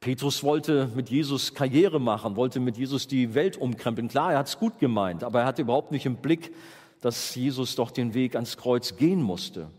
Petrus 0.03 0.43
wollte 0.43 0.89
mit 0.95 1.09
Jesus 1.09 1.53
Karriere 1.53 1.97
machen, 1.97 2.35
wollte 2.35 2.59
mit 2.59 2.77
Jesus 2.77 3.07
die 3.07 3.35
Welt 3.35 3.55
umkrempeln. 3.55 4.09
Klar, 4.09 4.33
er 4.33 4.39
hat 4.39 4.47
es 4.49 4.59
gut 4.59 4.77
gemeint, 4.79 5.23
aber 5.23 5.39
er 5.39 5.45
hatte 5.45 5.61
überhaupt 5.61 5.93
nicht 5.93 6.05
im 6.05 6.17
Blick, 6.17 6.53
dass 6.99 7.33
Jesus 7.35 7.77
doch 7.77 7.89
den 7.89 8.13
Weg 8.13 8.35
ans 8.35 8.57
Kreuz 8.57 8.97
gehen 8.97 9.21
musste. 9.21 9.69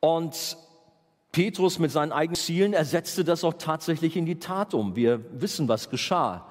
Und 0.00 0.56
Petrus 1.30 1.78
mit 1.78 1.92
seinen 1.92 2.10
eigenen 2.10 2.34
Zielen 2.34 2.72
ersetzte 2.72 3.22
das 3.22 3.44
auch 3.44 3.54
tatsächlich 3.54 4.16
in 4.16 4.26
die 4.26 4.40
Tat 4.40 4.74
um. 4.74 4.96
Wir 4.96 5.20
wissen, 5.40 5.68
was 5.68 5.88
geschah. 5.88 6.48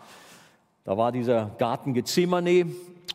Da 0.85 0.97
war 0.97 1.11
dieser 1.11 1.51
Garten 1.57 1.93
Gethsemane 1.93 2.67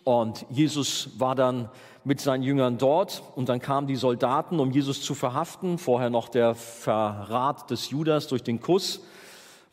und 0.05 0.45
Jesus 0.51 1.19
war 1.19 1.35
dann 1.35 1.71
mit 2.05 2.21
seinen 2.21 2.43
Jüngern 2.43 2.77
dort 2.77 3.23
und 3.37 3.49
dann 3.49 3.61
kamen 3.61 3.87
die 3.87 3.97
Soldaten, 3.97 4.61
um 4.61 4.71
Jesus 4.71 5.01
zu 5.01 5.15
verhaften. 5.15 5.79
Vorher 5.79 6.11
noch 6.11 6.29
der 6.29 6.55
Verrat 6.55 7.71
des 7.71 7.89
Judas 7.89 8.29
durch 8.29 8.43
den 8.43 8.61
Kuss. 8.61 9.01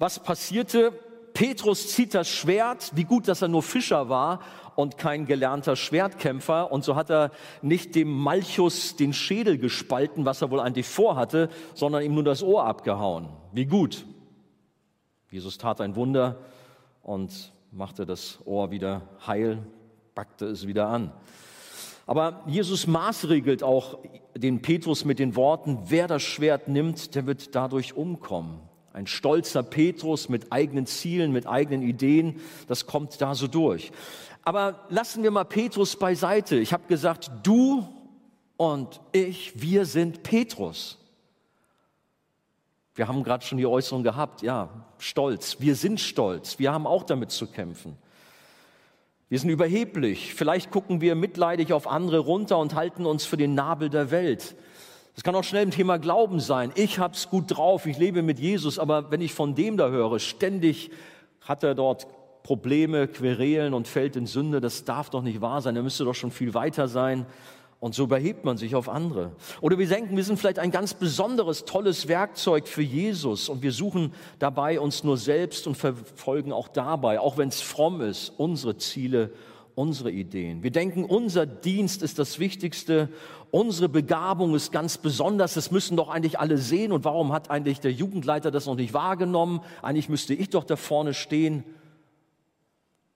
Was 0.03 0.19
passierte? 0.19 0.91
Petrus 1.33 1.87
zieht 1.87 2.13
das 2.13 2.27
Schwert, 2.27 2.91
wie 2.93 3.05
gut, 3.05 3.29
dass 3.29 3.41
er 3.41 3.47
nur 3.47 3.63
Fischer 3.63 4.09
war 4.09 4.41
und 4.75 4.97
kein 4.97 5.25
gelernter 5.25 5.77
Schwertkämpfer. 5.77 6.73
Und 6.73 6.83
so 6.83 6.97
hat 6.97 7.09
er 7.09 7.31
nicht 7.61 7.95
dem 7.95 8.11
Malchus 8.11 8.97
den 8.97 9.13
Schädel 9.13 9.57
gespalten, 9.57 10.25
was 10.25 10.41
er 10.41 10.51
wohl 10.51 10.59
eigentlich 10.59 10.87
vorhatte, 10.87 11.47
sondern 11.73 12.03
ihm 12.03 12.15
nur 12.15 12.25
das 12.25 12.43
Ohr 12.43 12.65
abgehauen. 12.65 13.29
Wie 13.53 13.65
gut. 13.65 14.05
Jesus 15.31 15.57
tat 15.57 15.79
ein 15.79 15.95
Wunder 15.95 16.35
und 17.01 17.53
machte 17.71 18.05
das 18.05 18.39
Ohr 18.43 18.71
wieder 18.71 19.03
heil, 19.25 19.65
packte 20.15 20.47
es 20.47 20.67
wieder 20.67 20.89
an. 20.89 21.13
Aber 22.07 22.43
Jesus 22.45 22.87
maßregelt 22.87 23.63
auch 23.63 23.99
den 24.35 24.61
Petrus 24.61 25.05
mit 25.05 25.19
den 25.19 25.37
Worten, 25.37 25.79
wer 25.85 26.09
das 26.09 26.23
Schwert 26.23 26.67
nimmt, 26.67 27.15
der 27.15 27.25
wird 27.25 27.55
dadurch 27.55 27.95
umkommen. 27.95 28.59
Ein 28.93 29.07
stolzer 29.07 29.63
Petrus 29.63 30.29
mit 30.29 30.51
eigenen 30.51 30.85
Zielen, 30.85 31.31
mit 31.31 31.47
eigenen 31.47 31.81
Ideen, 31.81 32.39
das 32.67 32.85
kommt 32.85 33.19
da 33.21 33.33
so 33.33 33.47
durch. 33.47 33.91
Aber 34.43 34.85
lassen 34.89 35.23
wir 35.23 35.31
mal 35.31 35.45
Petrus 35.45 35.95
beiseite. 35.95 36.57
Ich 36.57 36.73
habe 36.73 36.83
gesagt, 36.87 37.31
du 37.41 37.87
und 38.55 39.01
ich, 39.11 39.59
wir 39.61 39.85
sind 39.85 40.23
Petrus. 40.23 40.99
Wir 42.95 43.07
haben 43.07 43.23
gerade 43.23 43.43
schon 43.43 43.57
die 43.57 43.65
Äußerung 43.65 44.03
gehabt, 44.03 44.43
ja, 44.43 44.69
stolz. 44.99 45.57
Wir 45.59 45.75
sind 45.75 45.99
stolz. 45.99 46.59
Wir 46.59 46.71
haben 46.71 46.85
auch 46.85 47.03
damit 47.03 47.31
zu 47.31 47.47
kämpfen. 47.47 47.97
Wir 49.29 49.39
sind 49.39 49.49
überheblich. 49.49 50.35
Vielleicht 50.35 50.69
gucken 50.69 51.01
wir 51.01 51.15
mitleidig 51.15 51.73
auf 51.73 51.87
andere 51.87 52.19
runter 52.19 52.59
und 52.59 52.75
halten 52.75 53.07
uns 53.07 53.25
für 53.25 53.37
den 53.37 53.55
Nabel 53.55 53.89
der 53.89 54.11
Welt. 54.11 54.55
Das 55.15 55.23
kann 55.23 55.35
auch 55.35 55.43
schnell 55.43 55.63
ein 55.63 55.71
Thema 55.71 55.97
Glauben 55.97 56.39
sein. 56.39 56.71
Ich 56.75 56.97
hab's 56.97 57.29
gut 57.29 57.55
drauf, 57.55 57.85
ich 57.85 57.97
lebe 57.97 58.23
mit 58.23 58.39
Jesus, 58.39 58.79
aber 58.79 59.11
wenn 59.11 59.21
ich 59.21 59.33
von 59.33 59.53
dem 59.53 59.77
da 59.77 59.89
höre, 59.89 60.19
ständig 60.19 60.89
hat 61.41 61.63
er 61.63 61.75
dort 61.75 62.07
Probleme, 62.41 63.07
Querelen 63.07 63.73
und 63.73 63.87
fällt 63.87 64.15
in 64.15 64.25
Sünde, 64.25 64.59
das 64.59 64.85
darf 64.85 65.09
doch 65.09 65.21
nicht 65.21 65.39
wahr 65.39 65.61
sein. 65.61 65.75
Er 65.75 65.83
müsste 65.83 66.03
doch 66.03 66.15
schon 66.15 66.31
viel 66.31 66.53
weiter 66.53 66.87
sein. 66.87 67.25
Und 67.79 67.93
so 67.95 68.05
überhebt 68.05 68.45
man 68.45 68.55
sich 68.55 68.75
auf 68.75 68.87
andere. 68.87 69.33
Oder 69.59 69.77
wir 69.77 69.87
denken, 69.87 70.15
wir 70.15 70.23
sind 70.23 70.39
vielleicht 70.39 70.57
ein 70.57 70.71
ganz 70.71 70.93
besonderes, 70.93 71.65
tolles 71.65 72.07
Werkzeug 72.07 72.67
für 72.67 72.81
Jesus 72.81 73.49
und 73.49 73.61
wir 73.61 73.73
suchen 73.73 74.13
dabei 74.39 74.79
uns 74.79 75.03
nur 75.03 75.17
selbst 75.17 75.67
und 75.67 75.75
verfolgen 75.75 76.53
auch 76.53 76.69
dabei, 76.69 77.19
auch 77.19 77.37
wenn 77.37 77.49
es 77.49 77.59
fromm 77.59 77.99
ist, 77.99 78.31
unsere 78.37 78.77
Ziele, 78.77 79.31
unsere 79.75 80.11
Ideen. 80.11 80.63
Wir 80.63 80.71
denken, 80.71 81.03
unser 81.03 81.45
Dienst 81.45 82.03
ist 82.03 82.19
das 82.19 82.39
Wichtigste, 82.39 83.09
unsere 83.53 83.87
Begabung 83.87 84.55
ist 84.55 84.71
ganz 84.71 84.97
besonders, 84.97 85.53
das 85.53 85.69
müssen 85.69 85.95
doch 85.95 86.09
eigentlich 86.09 86.39
alle 86.39 86.57
sehen 86.57 86.91
und 86.91 87.05
warum 87.05 87.31
hat 87.31 87.51
eigentlich 87.51 87.79
der 87.79 87.91
Jugendleiter 87.91 88.49
das 88.49 88.65
noch 88.65 88.75
nicht 88.75 88.95
wahrgenommen? 88.95 89.61
Eigentlich 89.83 90.09
müsste 90.09 90.33
ich 90.33 90.49
doch 90.49 90.63
da 90.63 90.75
vorne 90.75 91.13
stehen. 91.13 91.63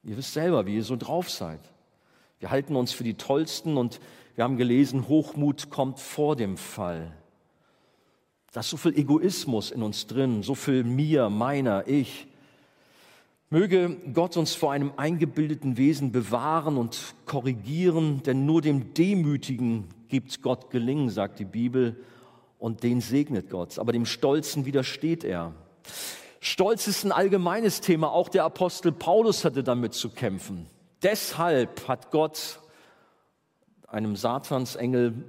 Ihr 0.04 0.16
wisst 0.16 0.34
selber, 0.34 0.68
wie 0.68 0.76
ihr 0.76 0.84
so 0.84 0.96
drauf 0.96 1.32
seid. 1.32 1.60
Wir 2.40 2.52
halten 2.52 2.76
uns 2.76 2.92
für 2.92 3.04
die 3.04 3.16
Tollsten 3.16 3.78
und 3.78 4.00
wir 4.36 4.44
haben 4.44 4.58
gelesen, 4.58 5.08
Hochmut 5.08 5.72
kommt 5.72 6.00
vor 6.00 6.36
dem 6.36 6.58
Fall. 6.58 7.12
Da 8.52 8.60
ist 8.60 8.70
so 8.70 8.78
viel 8.78 8.96
Egoismus 8.96 9.72
in 9.72 9.82
uns 9.82 10.06
drin, 10.06 10.44
so 10.44 10.54
viel 10.54 10.84
mir, 10.84 11.32
meiner, 11.32 11.88
ich. 11.88 12.28
Möge 13.50 13.96
Gott 14.14 14.36
uns 14.36 14.56
vor 14.56 14.74
einem 14.74 14.92
eingebildeten 14.98 15.78
Wesen 15.78 16.12
bewahren 16.12 16.78
und 16.78 17.16
korrigieren, 17.26 18.22
denn 18.24 18.46
nur 18.46 18.62
dem 18.62 18.94
Demütigen 18.94 19.86
gibt 20.10 20.42
Gott 20.42 20.70
gelingen, 20.70 21.10
sagt 21.10 21.40
die 21.40 21.46
Bibel, 21.46 22.04
und 22.60 22.84
den 22.84 23.00
segnet 23.00 23.50
Gott. 23.50 23.80
Aber 23.80 23.94
dem 23.94 24.06
Stolzen 24.06 24.66
widersteht 24.66 25.24
er. 25.24 25.54
Stolz 26.42 26.88
ist 26.88 27.06
ein 27.06 27.12
allgemeines 27.14 27.80
Thema, 27.80 28.12
auch 28.12 28.28
der 28.28 28.44
Apostel 28.44 28.92
Paulus 28.92 29.46
hatte 29.46 29.64
damit 29.64 29.94
zu 29.94 30.10
kämpfen. 30.10 30.68
Deshalb 31.02 31.88
hat 31.88 32.12
Gott 32.12 32.60
einem 33.88 34.18
Satansengel 34.18 35.24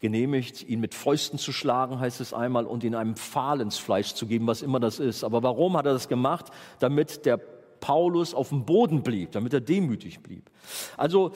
genehmigt, 0.00 0.66
ihn 0.68 0.80
mit 0.80 0.94
Fäusten 0.94 1.38
zu 1.38 1.52
schlagen, 1.52 2.00
heißt 2.00 2.20
es 2.20 2.32
einmal, 2.32 2.66
und 2.66 2.84
ihn 2.84 2.94
einem 2.94 3.16
Pfahl 3.16 3.60
ins 3.60 3.78
Fleisch 3.78 4.14
zu 4.14 4.26
geben, 4.26 4.46
was 4.46 4.62
immer 4.62 4.80
das 4.80 4.98
ist. 4.98 5.24
Aber 5.24 5.42
warum 5.42 5.76
hat 5.76 5.86
er 5.86 5.92
das 5.92 6.08
gemacht? 6.08 6.46
Damit 6.78 7.26
der 7.26 7.38
Paulus 7.80 8.34
auf 8.34 8.50
dem 8.50 8.64
Boden 8.64 9.02
blieb, 9.02 9.32
damit 9.32 9.52
er 9.52 9.60
demütig 9.60 10.20
blieb. 10.20 10.50
Also, 10.96 11.32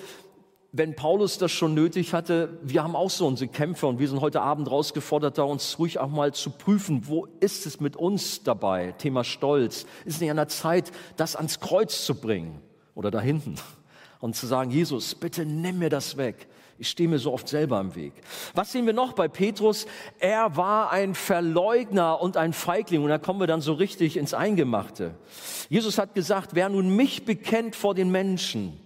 wenn 0.76 0.97
Paulus 0.97 1.38
das 1.38 1.52
schon 1.52 1.73
nötig 1.75 2.12
hatte, 2.14 2.59
wir 2.62 2.83
haben 2.83 2.97
auch 2.97 3.11
so 3.11 3.28
unsere 3.28 3.49
Kämpfe 3.49 3.87
und 3.87 4.00
wir 4.00 4.09
sind 4.09 4.21
heute 4.21 4.40
Abend 4.40 4.68
rausgefordert, 4.68 5.38
da 5.38 5.44
uns 5.44 5.78
ruhig 5.78 6.00
auch 6.00 6.09
mal 6.09 6.35
zu 6.35 6.50
prüfen, 6.50 7.06
wo 7.06 7.28
ist 7.38 7.64
es 7.64 7.78
mit 7.78 7.94
uns 7.97 8.42
dabei? 8.42 8.92
Thema 8.99 9.23
Stolz. 9.23 9.87
Ist 10.04 10.21
nicht 10.21 10.30
an 10.30 10.37
der 10.37 10.49
Zeit, 10.49 10.90
das 11.16 11.37
ans 11.37 11.61
Kreuz 11.61 12.04
zu 12.04 12.16
bringen 12.16 12.61
oder 12.97 13.12
da 13.12 13.21
hinten 13.21 13.54
und 14.18 14.35
zu 14.35 14.47
sagen, 14.49 14.73
Jesus, 14.73 15.14
bitte 15.14 15.47
nimm 15.47 15.78
mir 15.78 15.90
das 15.90 16.16
weg. 16.16 16.49
Ich 16.78 16.88
stehe 16.88 17.08
mir 17.08 17.18
so 17.18 17.32
oft 17.32 17.48
selber 17.48 17.80
im 17.80 17.94
Weg. 17.94 18.12
Was 18.54 18.72
sehen 18.72 18.86
wir 18.86 18.92
noch 18.92 19.12
bei 19.12 19.28
Petrus? 19.28 19.86
Er 20.18 20.56
war 20.56 20.90
ein 20.90 21.14
Verleugner 21.14 22.20
und 22.20 22.36
ein 22.36 22.52
Feigling. 22.52 23.02
Und 23.02 23.10
da 23.10 23.18
kommen 23.18 23.40
wir 23.40 23.46
dann 23.46 23.60
so 23.60 23.74
richtig 23.74 24.16
ins 24.16 24.34
Eingemachte. 24.34 25.14
Jesus 25.68 25.98
hat 25.98 26.14
gesagt, 26.14 26.54
wer 26.54 26.68
nun 26.68 26.94
mich 26.96 27.24
bekennt 27.24 27.76
vor 27.76 27.94
den 27.94 28.10
Menschen, 28.10 28.78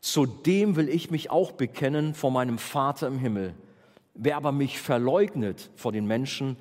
zu 0.00 0.26
dem 0.26 0.76
will 0.76 0.88
ich 0.88 1.10
mich 1.10 1.30
auch 1.30 1.52
bekennen 1.52 2.14
vor 2.14 2.30
meinem 2.30 2.58
Vater 2.58 3.06
im 3.06 3.18
Himmel. 3.18 3.54
Wer 4.14 4.36
aber 4.36 4.52
mich 4.52 4.78
verleugnet 4.78 5.70
vor 5.74 5.92
den 5.92 6.06
Menschen, 6.06 6.56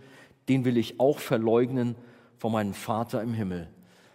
den 0.47 0.63
will 0.63 0.77
ich 0.77 0.99
auch 0.99 1.19
verleugnen 1.19 1.95
vor 2.37 2.49
meinem 2.49 2.73
Vater 2.73 3.21
im 3.21 3.33
Himmel. 3.33 3.67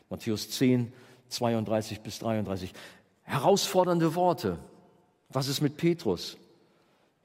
Matthäus 0.08 0.50
10, 0.50 0.92
32 1.28 2.00
bis 2.00 2.18
33. 2.20 2.72
Herausfordernde 3.22 4.14
Worte. 4.14 4.58
Was 5.28 5.48
ist 5.48 5.60
mit 5.60 5.76
Petrus? 5.76 6.38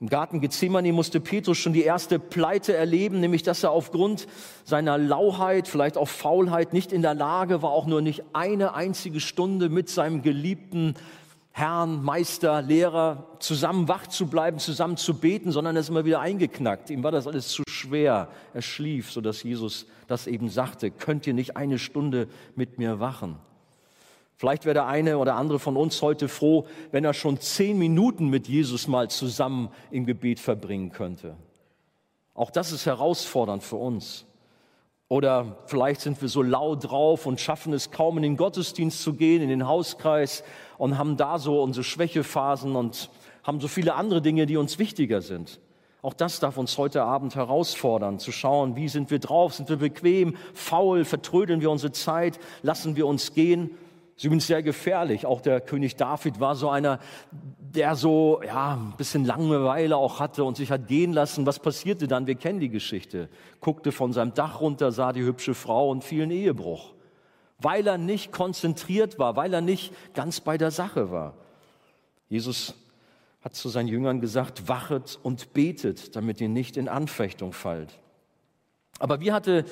Im 0.01 0.10
Garten 0.10 0.41
Gethsemane 0.41 0.91
musste 0.93 1.20
Petrus 1.20 1.60
schon 1.60 1.74
die 1.74 1.84
erste 1.84 2.17
Pleite 2.17 2.74
erleben, 2.74 3.20
nämlich 3.20 3.43
dass 3.43 3.62
er 3.62 3.70
aufgrund 3.70 4.27
seiner 4.63 4.98
Lauheit, 4.98 5.67
vielleicht 5.67 5.96
auch 5.96 6.08
Faulheit, 6.08 6.74
nicht 6.74 6.91
in 6.91 7.03
der 7.03 7.13
Lage 7.13 7.62
war, 7.62 7.70
auch 7.70 7.86
nur 7.86 8.01
nicht 8.01 8.24
eine 8.34 8.74
einzige 8.74 9.20
Stunde 9.20 9.70
mit 9.70 9.89
seinem 9.89 10.24
geliebten 10.24 10.96
Herrn, 11.51 12.03
Meister, 12.03 12.63
Lehrer 12.63 13.27
zusammen 13.38 13.88
wach 13.89 14.08
zu 14.08 14.25
bleiben, 14.25 14.58
zusammen 14.58 14.98
zu 14.98 15.13
beten, 15.13 15.51
sondern 15.51 15.75
er 15.75 15.81
ist 15.81 15.89
immer 15.89 16.03
wieder 16.03 16.20
eingeknackt. 16.20 16.89
Ihm 16.89 17.03
war 17.03 17.12
das 17.12 17.27
alles 17.27 17.50
zu 17.50 17.62
schwer. 17.70 18.29
Er 18.55 18.62
schlief, 18.63 19.12
sodass 19.12 19.43
Jesus 19.43 19.86
das 20.08 20.25
eben 20.25 20.50
sagte, 20.50 20.89
könnt 20.89 21.27
ihr 21.27 21.36
nicht 21.36 21.58
eine 21.58 21.77
Stunde 21.77 22.27
mit 22.55 22.79
mir 22.79 23.00
wachen? 23.00 23.36
Vielleicht 24.41 24.65
wäre 24.65 24.74
der 24.74 24.88
eine 24.88 25.19
oder 25.19 25.36
andere 25.36 25.60
von 25.60 25.77
uns 25.77 26.01
heute 26.01 26.27
froh, 26.27 26.65
wenn 26.89 27.05
er 27.05 27.13
schon 27.13 27.39
zehn 27.39 27.77
Minuten 27.77 28.27
mit 28.27 28.48
Jesus 28.48 28.88
mal 28.88 29.07
zusammen 29.07 29.69
im 29.91 30.07
Gebet 30.07 30.39
verbringen 30.39 30.91
könnte. 30.91 31.36
Auch 32.33 32.50
das 32.50 32.71
ist 32.71 32.88
herausfordernd 32.88 33.62
für 33.62 33.75
uns. 33.75 34.25
Oder 35.10 35.57
vielleicht 35.67 36.01
sind 36.01 36.19
wir 36.24 36.27
so 36.27 36.41
laut 36.41 36.89
drauf 36.89 37.27
und 37.27 37.39
schaffen 37.39 37.71
es 37.71 37.91
kaum 37.91 38.17
in 38.17 38.24
den 38.24 38.36
Gottesdienst 38.36 39.03
zu 39.03 39.13
gehen, 39.13 39.43
in 39.43 39.50
den 39.50 39.67
Hauskreis 39.67 40.43
und 40.79 40.98
haben 40.98 41.17
da 41.17 41.38
so 41.38 41.62
unsere 41.62 41.83
Schwächephasen 41.83 42.75
und 42.75 43.12
haben 43.43 43.62
so 43.62 43.67
viele 43.67 43.93
andere 43.93 44.24
Dinge, 44.24 44.48
die 44.48 44.57
uns 44.57 44.79
wichtiger 44.79 45.21
sind. 45.21 45.60
Auch 46.01 46.15
das 46.15 46.39
darf 46.39 46.57
uns 46.57 46.79
heute 46.79 47.03
Abend 47.03 47.36
herausfordern, 47.36 48.17
zu 48.17 48.31
schauen, 48.31 48.75
wie 48.75 48.89
sind 48.89 49.12
wir 49.12 49.19
drauf, 49.19 49.53
sind 49.53 49.69
wir 49.69 49.77
bequem, 49.77 50.36
faul, 50.55 51.05
vertrödeln 51.05 51.62
wir 51.62 51.69
unsere 51.69 51.91
Zeit, 51.91 52.39
lassen 52.63 52.95
wir 52.95 53.05
uns 53.05 53.36
gehen 53.36 53.77
ist 54.22 54.25
übrigens 54.25 54.46
sehr 54.46 54.62
gefährlich. 54.62 55.25
Auch 55.25 55.42
der 55.42 55.60
König 55.60 55.96
David 55.96 56.40
war 56.40 56.54
so 56.54 56.70
einer, 56.70 57.00
der 57.32 57.96
so 57.96 58.40
ja, 58.46 58.75
ein 58.75 58.94
bisschen 58.96 59.25
Langeweile 59.25 59.98
auch 59.98 60.20
hatte 60.20 60.44
und 60.44 60.58
sich 60.58 60.70
hat 60.70 60.88
gehen 60.88 61.12
lassen. 61.12 61.48
Was 61.48 61.58
passierte 61.58 62.08
dann? 62.08 62.28
Wir 62.28 62.36
kennen 62.36 62.60
die 62.60 62.70
Geschichte. 62.70 63.30
Guckte 63.62 63.92
von 63.92 64.13
seinem 64.13 64.36
Dach 64.36 64.62
runter, 64.62 64.92
sah 64.92 65.12
die 65.12 65.24
hübsche 65.24 65.56
Frau 65.56 65.90
und 65.90 66.04
fiel 66.04 66.22
in 66.22 66.30
Ehebruch. 66.30 66.94
Weil 67.58 67.88
er 67.88 67.98
nicht 67.98 68.32
konzentriert 68.32 69.18
war, 69.18 69.36
weil 69.38 69.56
er 69.56 69.62
nicht 69.62 69.92
ganz 70.13 70.40
bei 70.40 70.56
der 70.56 70.70
Sache 70.70 71.10
war. 71.10 71.34
Jesus 72.30 72.75
hat 73.42 73.56
zu 73.56 73.70
seinen 73.70 73.88
Jüngern 73.88 74.22
gesagt, 74.22 74.68
wachet 74.68 75.18
und 75.24 75.51
betet, 75.54 76.16
damit 76.16 76.40
ihr 76.42 76.50
nicht 76.50 76.78
in 76.78 76.88
Anfechtung 76.88 77.54
fallt. 77.54 77.98
Aber 79.00 79.20
wie 79.20 79.32
hatte 79.32 79.66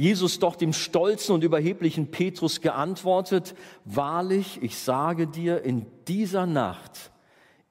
Jesus 0.00 0.38
doch 0.38 0.56
dem 0.56 0.72
stolzen 0.72 1.34
und 1.34 1.44
überheblichen 1.44 2.10
Petrus 2.10 2.62
geantwortet, 2.62 3.54
wahrlich, 3.84 4.58
ich 4.62 4.78
sage 4.78 5.26
dir, 5.26 5.62
in 5.62 5.84
dieser 6.08 6.46
Nacht, 6.46 7.10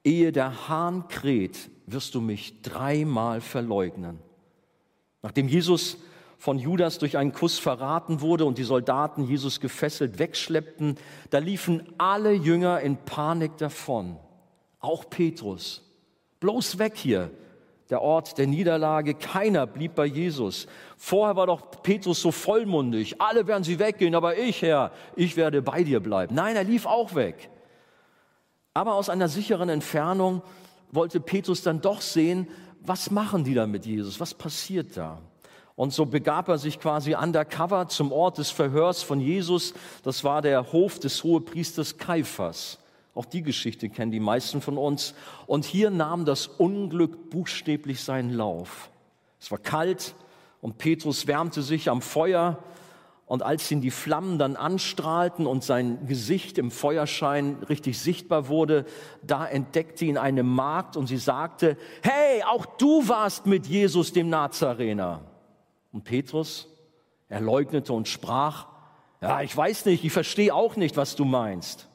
ehe 0.04 0.30
der 0.30 0.68
Hahn 0.68 1.08
kräht, 1.08 1.70
wirst 1.86 2.14
du 2.14 2.20
mich 2.20 2.62
dreimal 2.62 3.40
verleugnen. 3.40 4.20
Nachdem 5.22 5.48
Jesus 5.48 5.96
von 6.38 6.60
Judas 6.60 6.98
durch 6.98 7.16
einen 7.16 7.32
Kuss 7.32 7.58
verraten 7.58 8.20
wurde 8.20 8.44
und 8.44 8.58
die 8.58 8.62
Soldaten 8.62 9.24
Jesus 9.24 9.58
gefesselt 9.58 10.20
wegschleppten, 10.20 10.98
da 11.30 11.38
liefen 11.38 11.82
alle 11.98 12.32
Jünger 12.32 12.78
in 12.78 12.96
Panik 12.96 13.56
davon, 13.56 14.16
auch 14.78 15.10
Petrus. 15.10 15.82
Bloß 16.38 16.78
weg 16.78 16.92
hier, 16.94 17.32
der 17.90 18.02
Ort 18.02 18.38
der 18.38 18.46
Niederlage. 18.46 19.14
Keiner 19.14 19.66
blieb 19.66 19.94
bei 19.94 20.06
Jesus. 20.06 20.66
Vorher 20.96 21.36
war 21.36 21.46
doch 21.46 21.82
Petrus 21.82 22.20
so 22.20 22.30
vollmundig. 22.30 23.20
Alle 23.20 23.46
werden 23.46 23.64
sie 23.64 23.78
weggehen, 23.78 24.14
aber 24.14 24.38
ich, 24.38 24.62
Herr, 24.62 24.92
ich 25.16 25.36
werde 25.36 25.60
bei 25.60 25.82
dir 25.82 26.00
bleiben. 26.00 26.34
Nein, 26.34 26.56
er 26.56 26.64
lief 26.64 26.86
auch 26.86 27.14
weg. 27.14 27.50
Aber 28.72 28.94
aus 28.94 29.08
einer 29.08 29.28
sicheren 29.28 29.68
Entfernung 29.68 30.42
wollte 30.92 31.20
Petrus 31.20 31.62
dann 31.62 31.80
doch 31.80 32.00
sehen, 32.00 32.48
was 32.80 33.10
machen 33.10 33.44
die 33.44 33.54
da 33.54 33.66
mit 33.66 33.84
Jesus? 33.84 34.20
Was 34.20 34.32
passiert 34.34 34.96
da? 34.96 35.18
Und 35.76 35.92
so 35.92 36.06
begab 36.06 36.48
er 36.48 36.58
sich 36.58 36.78
quasi 36.78 37.14
undercover 37.14 37.88
zum 37.88 38.12
Ort 38.12 38.38
des 38.38 38.50
Verhörs 38.50 39.02
von 39.02 39.18
Jesus. 39.18 39.72
Das 40.02 40.24
war 40.24 40.42
der 40.42 40.72
Hof 40.72 40.98
des 40.98 41.24
Hohepriesters 41.24 41.96
Kaiphas. 41.96 42.78
Auch 43.14 43.24
die 43.24 43.42
Geschichte 43.42 43.88
kennen 43.88 44.12
die 44.12 44.20
meisten 44.20 44.60
von 44.60 44.78
uns. 44.78 45.14
Und 45.46 45.64
hier 45.64 45.90
nahm 45.90 46.24
das 46.24 46.46
Unglück 46.46 47.30
buchstäblich 47.30 48.02
seinen 48.02 48.30
Lauf. 48.30 48.90
Es 49.40 49.50
war 49.50 49.58
kalt 49.58 50.14
und 50.60 50.78
Petrus 50.78 51.26
wärmte 51.26 51.62
sich 51.62 51.88
am 51.90 52.02
Feuer. 52.02 52.58
Und 53.26 53.44
als 53.44 53.70
ihn 53.70 53.80
die 53.80 53.92
Flammen 53.92 54.38
dann 54.38 54.56
anstrahlten 54.56 55.46
und 55.46 55.62
sein 55.62 56.06
Gesicht 56.06 56.58
im 56.58 56.72
Feuerschein 56.72 57.58
richtig 57.68 57.98
sichtbar 58.00 58.48
wurde, 58.48 58.84
da 59.22 59.46
entdeckte 59.46 60.04
ihn 60.04 60.18
eine 60.18 60.42
Magd 60.42 60.96
und 60.96 61.06
sie 61.06 61.16
sagte, 61.16 61.76
hey, 62.02 62.42
auch 62.42 62.66
du 62.66 63.06
warst 63.08 63.46
mit 63.46 63.66
Jesus, 63.68 64.12
dem 64.12 64.30
Nazarener. 64.30 65.20
Und 65.92 66.02
Petrus, 66.02 66.68
er 67.28 67.40
leugnete 67.40 67.92
und 67.92 68.08
sprach, 68.08 68.66
ja, 69.20 69.42
ich 69.42 69.56
weiß 69.56 69.84
nicht, 69.84 70.04
ich 70.04 70.12
verstehe 70.12 70.52
auch 70.54 70.76
nicht, 70.76 70.96
was 70.96 71.14
du 71.14 71.24
meinst. 71.24 71.89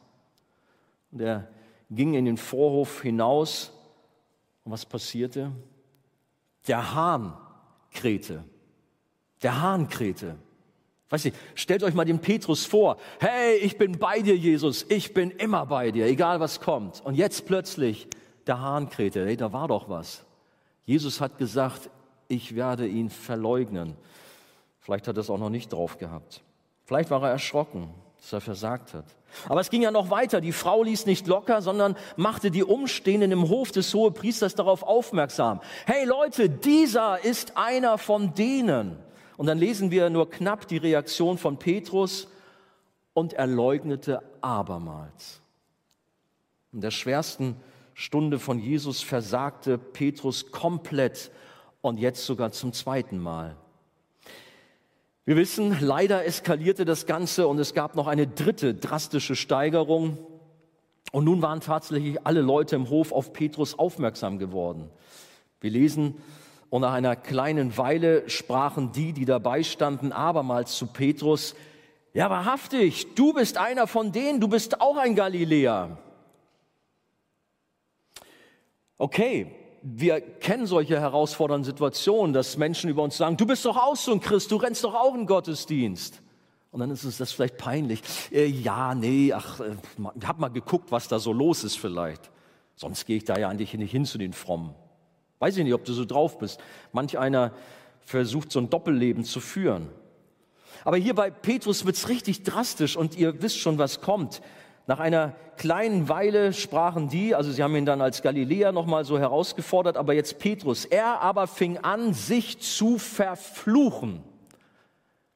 Und 1.16 1.22
er 1.22 1.48
ging 1.90 2.14
in 2.14 2.26
den 2.26 2.36
Vorhof 2.36 3.02
hinaus. 3.02 3.72
Und 4.66 4.74
was 4.74 4.86
passierte? 4.86 5.54
Der 6.68 6.94
Hahn 6.94 7.38
krähte. 7.92 8.44
Der 9.42 9.62
Hahn 9.62 9.88
krähte. 9.88 10.36
Weiß 11.10 11.24
nicht, 11.24 11.38
stellt 11.54 11.84
euch 11.84 11.94
mal 11.94 12.04
den 12.04 12.20
Petrus 12.20 12.66
vor. 12.66 12.98
Hey, 13.22 13.56
ich 13.60 13.78
bin 13.78 13.98
bei 13.98 14.20
dir, 14.20 14.36
Jesus. 14.36 14.86
Ich 14.90 15.14
bin 15.14 15.32
immer 15.32 15.66
bei 15.66 15.92
dir, 15.92 16.06
egal 16.06 16.42
was 16.42 16.60
kommt. 16.60 17.00
Und 17.06 17.16
jetzt 17.16 17.46
plötzlich 17.46 18.10
der 18.46 18.60
Hahn 18.60 18.90
krähte. 18.90 19.26
Hey, 19.26 19.38
da 19.38 19.54
war 19.54 19.70
doch 19.70 19.88
was. 19.88 20.26
Jesus 20.84 21.22
hat 21.22 21.38
gesagt, 21.38 21.90
ich 22.28 22.56
werde 22.56 22.88
ihn 22.88 23.10
verleugnen. 23.10 23.96
Vielleicht 24.80 25.08
hat 25.08 25.16
er 25.16 25.22
es 25.22 25.30
auch 25.30 25.40
noch 25.40 25.50
nicht 25.50 25.72
drauf 25.72 25.98
gehabt. 25.98 26.44
Vielleicht 26.84 27.10
war 27.10 27.24
er 27.24 27.30
erschrocken, 27.30 27.90
dass 28.26 28.34
er 28.34 28.42
versagt 28.42 28.96
hat. 28.96 29.06
Aber 29.48 29.62
es 29.62 29.70
ging 29.70 29.84
ja 29.84 29.92
noch 29.92 30.10
weiter. 30.10 30.42
Die 30.42 30.52
Frau 30.52 30.82
ließ 30.82 31.06
nicht 31.06 31.28
locker, 31.28 31.62
sondern 31.62 31.96
machte 32.16 32.50
die 32.50 32.64
Umstehenden 32.64 33.32
im 33.32 33.50
Hof 33.50 33.72
des 33.72 33.94
Hohepriesters 33.94 34.56
darauf 34.56 34.82
aufmerksam. 34.82 35.62
Hey 35.86 36.06
Leute, 36.06 36.50
dieser 36.50 37.24
ist 37.24 37.56
einer 37.56 38.00
von 38.00 38.34
denen. 38.34 38.98
Und 39.38 39.46
dann 39.46 39.60
lesen 39.60 39.92
wir 39.92 40.10
nur 40.10 40.28
knapp 40.28 40.68
die 40.68 40.78
Reaktion 40.78 41.38
von 41.38 41.60
Petrus 41.60 42.28
und 43.14 43.34
er 43.34 43.46
leugnete 43.46 44.24
abermals. 44.42 45.42
In 46.74 46.82
der 46.82 46.92
schwersten 46.92 47.58
Stunde 47.94 48.40
von 48.40 48.58
Jesus 48.58 49.04
versagte 49.04 49.78
Petrus 49.78 50.52
komplett 50.52 51.30
und 51.82 52.00
jetzt 52.00 52.26
sogar 52.26 52.52
zum 52.52 52.74
zweiten 52.74 53.20
Mal. 53.20 53.56
Wir 55.26 55.36
wissen, 55.36 55.76
leider 55.82 56.24
eskalierte 56.26 56.86
das 56.86 57.08
Ganze 57.08 57.48
und 57.48 57.58
es 57.58 57.74
gab 57.74 57.96
noch 57.96 58.06
eine 58.06 58.28
dritte 58.28 58.76
drastische 58.76 59.36
Steigerung. 59.36 60.20
Und 61.12 61.26
nun 61.26 61.42
waren 61.42 61.62
tatsächlich 61.62 62.26
alle 62.26 62.42
Leute 62.42 62.76
im 62.76 62.90
Hof 62.90 63.12
auf 63.12 63.34
Petrus 63.34 63.78
aufmerksam 63.78 64.38
geworden. 64.38 64.90
Wir 65.62 65.72
lesen, 65.72 66.16
und 66.70 66.82
nach 66.82 66.94
einer 66.94 67.16
kleinen 67.16 67.78
Weile 67.78 68.30
sprachen 68.30 68.92
die, 68.92 69.14
die 69.14 69.26
dabei 69.26 69.64
standen, 69.64 70.12
abermals 70.12 70.76
zu 70.76 70.88
Petrus, 70.88 71.56
ja 72.14 72.30
wahrhaftig, 72.30 73.16
du 73.16 73.34
bist 73.34 73.58
einer 73.58 73.88
von 73.88 74.12
denen, 74.12 74.40
du 74.42 74.48
bist 74.48 74.82
auch 74.82 74.98
ein 74.98 75.16
Galiläer. 75.16 75.98
Okay, 78.98 79.52
wir 79.88 80.20
kennen 80.20 80.66
solche 80.66 81.00
herausfordernden 81.00 81.64
Situationen, 81.64 82.34
dass 82.34 82.58
Menschen 82.58 82.90
über 82.90 83.04
uns 83.04 83.18
sagen, 83.18 83.38
du 83.38 83.46
bist 83.46 83.64
doch 83.66 83.78
auch 83.78 83.96
so 83.96 84.12
ein 84.14 84.20
Christ, 84.20 84.52
du 84.52 84.56
rennst 84.56 84.84
doch 84.84 84.96
auch 84.96 85.14
in 85.14 85.28
Gottesdienst. 85.28 86.24
Und 86.72 86.80
dann 86.80 86.90
ist 86.90 87.06
uns 87.06 87.20
das 87.20 87.32
vielleicht 87.32 87.58
peinlich. 87.58 88.02
Äh, 88.32 88.48
ja, 88.48 88.96
nee, 88.96 89.32
ach, 89.32 89.60
äh, 89.60 89.76
hab 90.26 90.40
mal 90.40 90.50
geguckt, 90.50 90.92
was 90.92 91.08
da 91.08 91.20
so 91.20 91.32
los 91.32 91.64
ist 91.64 91.78
vielleicht. 91.78 92.32
Sonst 92.76 93.06
gehe 93.06 93.18
ich 93.18 93.26
da 93.26 93.38
ja 93.38 93.48
eigentlich 93.48 93.76
nicht 93.76 93.92
hin 93.92 94.06
zu 94.06 94.18
den 94.18 94.34
Frommen. 94.34 94.74
Weiß 95.38 95.56
ich 95.56 95.64
nicht, 95.64 95.76
ob 95.76 95.86
du 95.86 95.94
so 95.94 96.04
drauf 96.04 96.40
bist. 96.40 96.60
Manch 96.92 97.20
einer 97.20 97.54
versucht 98.02 98.52
so 98.52 98.60
ein 98.60 98.72
Doppelleben 98.72 99.24
zu 99.24 99.40
führen. 99.40 99.90
Aber 100.84 100.98
hier 100.98 101.14
bei 101.14 101.30
Petrus 101.30 101.86
wird 101.86 101.96
es 101.96 102.10
richtig 102.10 102.42
drastisch 102.44 102.98
und 102.98 103.16
ihr 103.16 103.42
wisst 103.42 103.60
schon, 103.60 103.78
was 103.78 104.02
kommt. 104.02 104.42
Nach 104.88 105.00
einer 105.00 105.34
kleinen 105.58 106.10
Weile 106.10 106.54
sprachen 106.54 107.10
die, 107.10 107.34
also 107.34 107.52
sie 107.52 107.64
haben 107.64 107.76
ihn 107.76 107.86
dann 107.86 108.02
als 108.02 108.22
Galiläer 108.22 108.72
nochmal 108.72 109.04
so 109.04 109.18
herausgefordert, 109.18 109.98
aber 109.98 110.14
jetzt 110.14 110.38
Petrus. 110.38 110.86
Er 110.86 111.22
aber 111.22 111.48
fing 111.48 111.80
an, 111.80 112.14
sich 112.14 112.60
zu 112.60 113.00
verfluchen. 113.00 114.22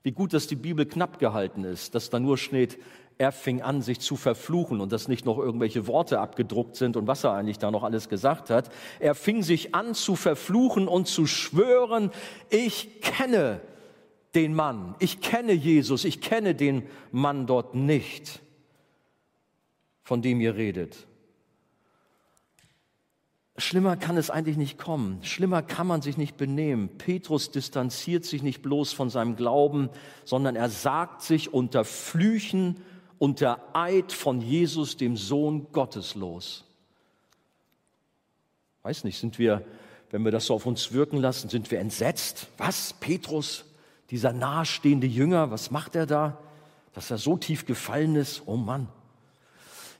Wie 0.04 0.12
gut, 0.12 0.34
dass 0.34 0.48
die 0.48 0.56
Bibel 0.56 0.86
knapp 0.86 1.18
gehalten 1.18 1.64
ist, 1.64 1.96
dass 1.96 2.10
da 2.10 2.20
nur 2.20 2.38
steht, 2.38 2.78
er 3.18 3.32
fing 3.32 3.62
an, 3.62 3.82
sich 3.82 4.00
zu 4.00 4.16
verfluchen 4.16 4.80
und 4.80 4.94
dass 4.94 5.10
nicht 5.10 5.26
noch 5.26 5.40
irgendwelche 5.40 5.88
Worte 5.88 6.20
abgedruckt 6.20 6.78
sind 6.78 6.96
und 6.96 7.08
was 7.08 7.26
er 7.26 7.34
eigentlich 7.34 7.58
da 7.58 7.70
noch 7.70 7.84
alles 7.84 8.08
gesagt 8.08 8.50
hat. 8.50 8.70
Er 9.00 9.14
fing 9.14 9.44
sich 9.44 9.76
an 9.76 9.94
zu 9.94 10.16
verfluchen 10.16 10.88
und 10.88 11.08
zu 11.08 11.26
schwören, 11.26 12.12
ich 12.50 13.02
kenne 13.02 13.60
den 14.36 14.54
Mann, 14.54 14.96
ich 15.00 15.20
kenne 15.20 15.52
Jesus, 15.52 16.06
ich 16.06 16.22
kenne 16.22 16.56
den 16.56 16.84
Mann 17.12 17.46
dort 17.46 17.74
nicht 17.76 18.42
von 20.10 20.24
dem 20.24 20.42
ihr 20.42 20.56
redet. 20.56 21.06
Schlimmer 23.58 23.96
kann 23.96 24.18
es 24.18 24.32
eigentlich 24.32 24.58
nicht 24.58 24.80
kommen. 24.80 25.24
Schlimmer 25.24 25.62
kann 25.62 25.86
man 25.86 26.02
sich 26.02 26.18
nicht 26.18 26.36
benehmen. 26.36 26.90
Petrus 26.98 27.52
distanziert 27.52 28.26
sich 28.26 28.42
nicht 28.42 28.64
bloß 28.64 28.92
von 28.92 29.12
seinem 29.12 29.36
Glauben, 29.36 29.92
sondern 30.26 30.56
er 30.56 30.70
sagt 30.70 31.22
sich 31.22 31.54
unter 31.54 31.86
Flüchen, 31.86 32.78
unter 33.20 33.60
Eid 33.74 34.12
von 34.12 34.42
Jesus, 34.42 34.98
dem 34.98 35.16
Sohn 35.16 35.68
Gottes, 35.74 36.16
los. 36.16 36.66
Weiß 38.82 39.04
nicht, 39.04 39.20
sind 39.20 39.38
wir, 39.38 39.64
wenn 40.10 40.24
wir 40.24 40.32
das 40.32 40.48
so 40.48 40.56
auf 40.56 40.66
uns 40.66 40.92
wirken 40.92 41.18
lassen, 41.18 41.50
sind 41.50 41.70
wir 41.70 41.78
entsetzt? 41.78 42.48
Was? 42.58 42.94
Petrus, 42.94 43.64
dieser 44.10 44.34
nahestehende 44.34 45.06
Jünger, 45.06 45.52
was 45.52 45.70
macht 45.70 45.94
er 45.94 46.08
da? 46.08 46.40
Dass 46.94 47.12
er 47.12 47.20
so 47.20 47.38
tief 47.38 47.68
gefallen 47.68 48.16
ist? 48.16 48.42
Oh 48.48 48.58
Mann 48.58 48.88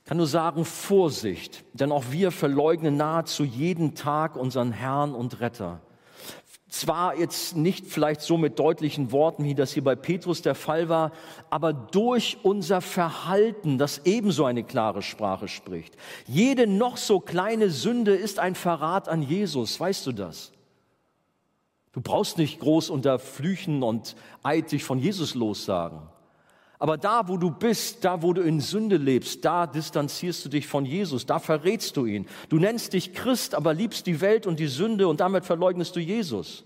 kann 0.04 0.16
nur 0.16 0.26
sagen, 0.26 0.64
Vorsicht, 0.64 1.64
denn 1.72 1.92
auch 1.92 2.04
wir 2.10 2.30
verleugnen 2.30 2.96
nahezu 2.96 3.44
jeden 3.44 3.94
Tag 3.94 4.36
unseren 4.36 4.72
Herrn 4.72 5.14
und 5.14 5.40
Retter. 5.40 5.80
Zwar 6.70 7.18
jetzt 7.18 7.56
nicht 7.56 7.86
vielleicht 7.86 8.20
so 8.20 8.36
mit 8.36 8.60
deutlichen 8.60 9.10
Worten, 9.10 9.42
wie 9.42 9.56
das 9.56 9.72
hier 9.72 9.82
bei 9.82 9.96
Petrus 9.96 10.40
der 10.40 10.54
Fall 10.54 10.88
war, 10.88 11.10
aber 11.50 11.72
durch 11.72 12.38
unser 12.44 12.80
Verhalten, 12.80 13.76
das 13.76 14.02
ebenso 14.04 14.44
eine 14.44 14.62
klare 14.62 15.02
Sprache 15.02 15.48
spricht. 15.48 15.96
Jede 16.28 16.68
noch 16.68 16.96
so 16.96 17.18
kleine 17.18 17.70
Sünde 17.70 18.14
ist 18.14 18.38
ein 18.38 18.54
Verrat 18.54 19.08
an 19.08 19.22
Jesus, 19.22 19.80
weißt 19.80 20.06
du 20.06 20.12
das? 20.12 20.52
Du 21.92 22.00
brauchst 22.00 22.38
nicht 22.38 22.60
groß 22.60 22.88
unter 22.90 23.18
Flüchen 23.18 23.82
und 23.82 24.14
dich 24.70 24.84
von 24.84 25.00
Jesus 25.00 25.34
lossagen. 25.34 26.02
Aber 26.80 26.96
da, 26.96 27.28
wo 27.28 27.36
du 27.36 27.50
bist, 27.50 28.06
da, 28.06 28.22
wo 28.22 28.32
du 28.32 28.40
in 28.40 28.58
Sünde 28.58 28.96
lebst, 28.96 29.44
da 29.44 29.66
distanzierst 29.66 30.46
du 30.46 30.48
dich 30.48 30.66
von 30.66 30.86
Jesus, 30.86 31.26
da 31.26 31.38
verrätst 31.38 31.94
du 31.98 32.06
ihn. 32.06 32.26
Du 32.48 32.58
nennst 32.58 32.94
dich 32.94 33.12
Christ, 33.12 33.54
aber 33.54 33.74
liebst 33.74 34.06
die 34.06 34.22
Welt 34.22 34.46
und 34.46 34.58
die 34.58 34.66
Sünde 34.66 35.06
und 35.06 35.20
damit 35.20 35.44
verleugnest 35.44 35.94
du 35.94 36.00
Jesus. 36.00 36.64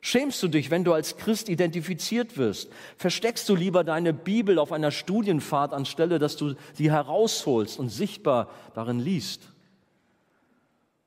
Schämst 0.00 0.40
du 0.44 0.48
dich, 0.48 0.70
wenn 0.70 0.84
du 0.84 0.92
als 0.92 1.16
Christ 1.16 1.48
identifiziert 1.48 2.36
wirst? 2.36 2.70
Versteckst 2.96 3.48
du 3.48 3.56
lieber 3.56 3.82
deine 3.82 4.12
Bibel 4.12 4.60
auf 4.60 4.70
einer 4.70 4.92
Studienfahrt 4.92 5.72
anstelle, 5.72 6.20
dass 6.20 6.36
du 6.36 6.54
sie 6.74 6.92
herausholst 6.92 7.80
und 7.80 7.88
sichtbar 7.88 8.48
darin 8.74 9.00
liest? 9.00 9.48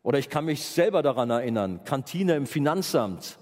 Oder 0.04 0.20
ich 0.20 0.30
kann 0.30 0.44
mich 0.44 0.64
selber 0.66 1.02
daran 1.02 1.30
erinnern, 1.30 1.86
Kantine 1.86 2.36
im 2.36 2.48
Finanzamt. 2.48 3.38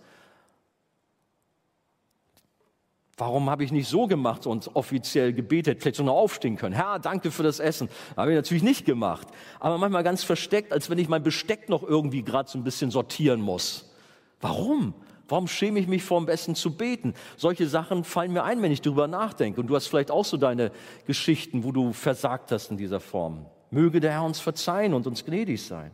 Warum 3.17 3.49
habe 3.49 3.63
ich 3.63 3.71
nicht 3.71 3.87
so 3.87 4.07
gemacht 4.07 4.47
und 4.47 4.75
offiziell 4.75 5.33
gebetet, 5.33 5.81
vielleicht 5.81 5.97
so 5.97 6.03
noch 6.03 6.15
aufstehen 6.15 6.55
können? 6.55 6.73
Herr, 6.73 6.97
danke 6.97 7.29
für 7.29 7.43
das 7.43 7.59
Essen. 7.59 7.89
Habe 8.17 8.31
ich 8.31 8.35
natürlich 8.35 8.63
nicht 8.63 8.85
gemacht. 8.85 9.27
Aber 9.59 9.77
manchmal 9.77 10.03
ganz 10.03 10.23
versteckt, 10.23 10.71
als 10.73 10.89
wenn 10.89 10.97
ich 10.97 11.09
mein 11.09 11.21
Besteck 11.21 11.69
noch 11.69 11.83
irgendwie 11.83 12.23
gerade 12.23 12.49
so 12.49 12.57
ein 12.57 12.63
bisschen 12.63 12.89
sortieren 12.89 13.39
muss. 13.39 13.93
Warum? 14.41 14.95
Warum 15.27 15.47
schäme 15.47 15.79
ich 15.79 15.87
mich 15.87 16.03
vor 16.03 16.19
dem 16.19 16.27
Essen 16.27 16.55
zu 16.55 16.75
beten? 16.75 17.13
Solche 17.37 17.67
Sachen 17.67 18.03
fallen 18.03 18.33
mir 18.33 18.43
ein, 18.43 18.61
wenn 18.61 18.71
ich 18.71 18.81
darüber 18.81 19.07
nachdenke. 19.07 19.61
Und 19.61 19.67
du 19.67 19.75
hast 19.75 19.87
vielleicht 19.87 20.11
auch 20.11 20.25
so 20.25 20.37
deine 20.37 20.71
Geschichten, 21.05 21.63
wo 21.63 21.71
du 21.71 21.93
versagt 21.93 22.51
hast 22.51 22.71
in 22.71 22.77
dieser 22.77 22.99
Form. 22.99 23.45
Möge 23.71 23.99
der 23.99 24.11
Herr 24.11 24.23
uns 24.23 24.39
verzeihen 24.39 24.93
und 24.93 25.07
uns 25.07 25.23
gnädig 25.23 25.63
sein. 25.63 25.91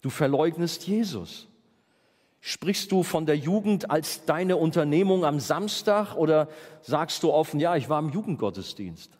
Du 0.00 0.10
verleugnest 0.10 0.86
Jesus. 0.86 1.47
Sprichst 2.40 2.92
du 2.92 3.02
von 3.02 3.26
der 3.26 3.36
Jugend 3.36 3.90
als 3.90 4.24
deine 4.24 4.56
Unternehmung 4.56 5.24
am 5.24 5.40
Samstag 5.40 6.14
oder 6.14 6.48
sagst 6.82 7.22
du 7.22 7.32
offen, 7.32 7.58
ja, 7.58 7.76
ich 7.76 7.88
war 7.88 7.98
im 7.98 8.10
Jugendgottesdienst? 8.10 9.18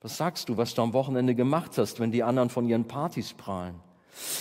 Was 0.00 0.16
sagst 0.16 0.48
du, 0.48 0.56
was 0.56 0.74
du 0.74 0.82
am 0.82 0.92
Wochenende 0.92 1.34
gemacht 1.34 1.78
hast, 1.78 2.00
wenn 2.00 2.12
die 2.12 2.22
anderen 2.22 2.48
von 2.48 2.68
ihren 2.68 2.86
Partys 2.86 3.34
prahlen? 3.34 3.74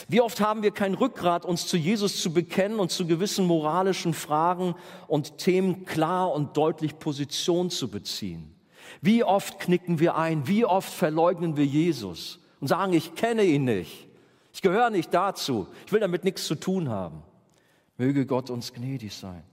Wie 0.08 0.22
oft 0.22 0.40
haben 0.40 0.64
wir 0.64 0.72
kein 0.72 0.94
Rückgrat, 0.94 1.44
uns 1.44 1.68
zu 1.68 1.76
Jesus 1.76 2.22
zu 2.22 2.32
bekennen 2.32 2.80
und 2.80 2.92
zu 2.92 3.06
gewissen 3.06 3.46
moralischen 3.46 4.14
Fragen 4.14 4.76
und 5.08 5.38
Themen 5.38 5.86
klar 5.86 6.32
und 6.32 6.56
deutlich 6.56 6.98
Position 6.98 7.70
zu 7.70 7.90
beziehen? 7.90 8.56
Wie 9.02 9.24
oft 9.24 9.60
knicken 9.60 10.00
wir 10.00 10.16
ein? 10.16 10.48
Wie 10.48 10.66
oft 10.66 10.94
verleugnen 10.94 11.58
wir 11.58 11.66
Jesus 11.66 12.40
und 12.62 12.68
sagen, 12.68 12.94
ich 12.94 13.16
kenne 13.16 13.44
ihn 13.44 13.66
nicht? 13.66 14.05
Ich 14.56 14.62
gehöre 14.62 14.90
nicht 14.90 15.14
dazu. 15.14 15.68
Ich 15.86 15.92
will 15.92 16.00
damit 16.00 16.24
nichts 16.24 16.48
zu 16.48 16.56
tun 16.56 16.88
haben. 16.88 17.22
Möge 17.98 18.26
Gott 18.26 18.50
uns 18.50 18.72
gnädig 18.72 19.14
sein. 19.14 19.44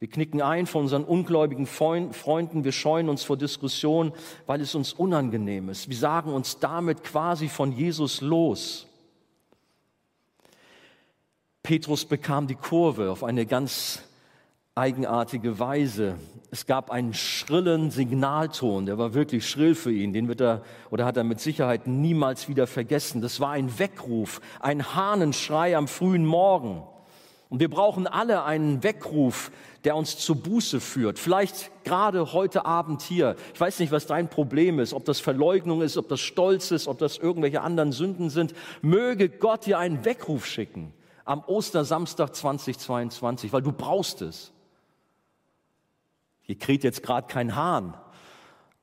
Wir 0.00 0.10
knicken 0.10 0.42
ein 0.42 0.66
von 0.66 0.82
unseren 0.82 1.04
ungläubigen 1.04 1.66
Freunden. 1.68 2.64
Wir 2.64 2.72
scheuen 2.72 3.08
uns 3.08 3.22
vor 3.22 3.36
Diskussionen, 3.36 4.12
weil 4.46 4.60
es 4.60 4.74
uns 4.74 4.92
unangenehm 4.92 5.68
ist. 5.68 5.88
Wir 5.88 5.96
sagen 5.96 6.32
uns 6.32 6.58
damit 6.58 7.04
quasi 7.04 7.48
von 7.48 7.70
Jesus 7.70 8.20
los. 8.20 8.88
Petrus 11.62 12.04
bekam 12.04 12.48
die 12.48 12.56
Kurve 12.56 13.12
auf 13.12 13.22
eine 13.22 13.46
ganz 13.46 14.02
eigenartige 14.80 15.58
Weise. 15.58 16.16
Es 16.50 16.64
gab 16.64 16.90
einen 16.90 17.12
schrillen 17.12 17.90
Signalton, 17.90 18.86
der 18.86 18.96
war 18.96 19.12
wirklich 19.12 19.46
schrill 19.46 19.74
für 19.74 19.92
ihn, 19.92 20.14
den 20.14 20.26
wird 20.26 20.40
er 20.40 20.62
oder 20.90 21.04
hat 21.04 21.18
er 21.18 21.22
mit 21.22 21.38
Sicherheit 21.38 21.86
niemals 21.86 22.48
wieder 22.48 22.66
vergessen. 22.66 23.20
Das 23.20 23.40
war 23.40 23.50
ein 23.50 23.78
Weckruf, 23.78 24.40
ein 24.58 24.94
Hahnenschrei 24.94 25.76
am 25.76 25.86
frühen 25.86 26.24
Morgen. 26.24 26.82
Und 27.50 27.60
wir 27.60 27.68
brauchen 27.68 28.06
alle 28.06 28.44
einen 28.44 28.82
Weckruf, 28.82 29.52
der 29.84 29.96
uns 29.96 30.16
zur 30.16 30.36
Buße 30.36 30.80
führt. 30.80 31.18
Vielleicht 31.18 31.70
gerade 31.84 32.32
heute 32.32 32.64
Abend 32.64 33.02
hier. 33.02 33.36
Ich 33.52 33.60
weiß 33.60 33.80
nicht, 33.80 33.92
was 33.92 34.06
dein 34.06 34.30
Problem 34.30 34.78
ist, 34.78 34.94
ob 34.94 35.04
das 35.04 35.20
Verleugnung 35.20 35.82
ist, 35.82 35.98
ob 35.98 36.08
das 36.08 36.20
Stolz 36.20 36.70
ist, 36.70 36.88
ob 36.88 36.96
das 36.96 37.18
irgendwelche 37.18 37.60
anderen 37.60 37.92
Sünden 37.92 38.30
sind. 38.30 38.54
Möge 38.80 39.28
Gott 39.28 39.66
dir 39.66 39.78
einen 39.78 40.06
Weckruf 40.06 40.46
schicken 40.46 40.94
am 41.26 41.44
Ostersamstag 41.46 42.34
2022, 42.34 43.52
weil 43.52 43.62
du 43.62 43.72
brauchst 43.72 44.22
es. 44.22 44.52
Hier 46.50 46.58
kräht 46.58 46.82
jetzt 46.82 47.04
gerade 47.04 47.28
kein 47.28 47.54
Hahn, 47.54 47.94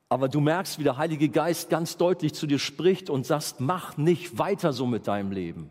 aber 0.08 0.30
du 0.30 0.40
merkst, 0.40 0.78
wie 0.78 0.84
der 0.84 0.96
Heilige 0.96 1.28
Geist 1.28 1.68
ganz 1.68 1.98
deutlich 1.98 2.32
zu 2.32 2.46
dir 2.46 2.58
spricht 2.58 3.10
und 3.10 3.26
sagst, 3.26 3.60
mach 3.60 3.98
nicht 3.98 4.38
weiter 4.38 4.72
so 4.72 4.86
mit 4.86 5.06
deinem 5.06 5.32
Leben. 5.32 5.68